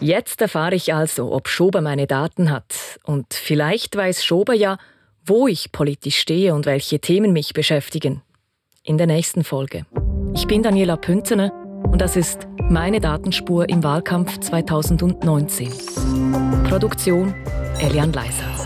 Jetzt 0.00 0.40
erfahre 0.40 0.74
ich 0.74 0.94
also, 0.94 1.32
ob 1.32 1.48
Schober 1.48 1.80
meine 1.80 2.06
Daten 2.06 2.50
hat. 2.50 2.98
Und 3.04 3.34
vielleicht 3.34 3.96
weiß 3.96 4.24
Schober 4.24 4.54
ja, 4.54 4.78
wo 5.24 5.46
ich 5.46 5.72
politisch 5.72 6.18
stehe 6.18 6.54
und 6.54 6.66
welche 6.66 7.00
Themen 7.00 7.32
mich 7.32 7.52
beschäftigen. 7.52 8.22
In 8.82 8.98
der 8.98 9.06
nächsten 9.06 9.44
Folge. 9.44 9.84
Ich 10.34 10.46
bin 10.46 10.62
Daniela 10.62 10.96
Pünzener 10.96 11.52
und 11.84 12.00
das 12.00 12.16
ist 12.16 12.46
meine 12.68 13.00
Datenspur 13.00 13.68
im 13.68 13.82
Wahlkampf 13.82 14.38
2019. 14.40 15.70
Produktion 16.68 17.34
Elian 17.80 18.12
Leiser. 18.12 18.59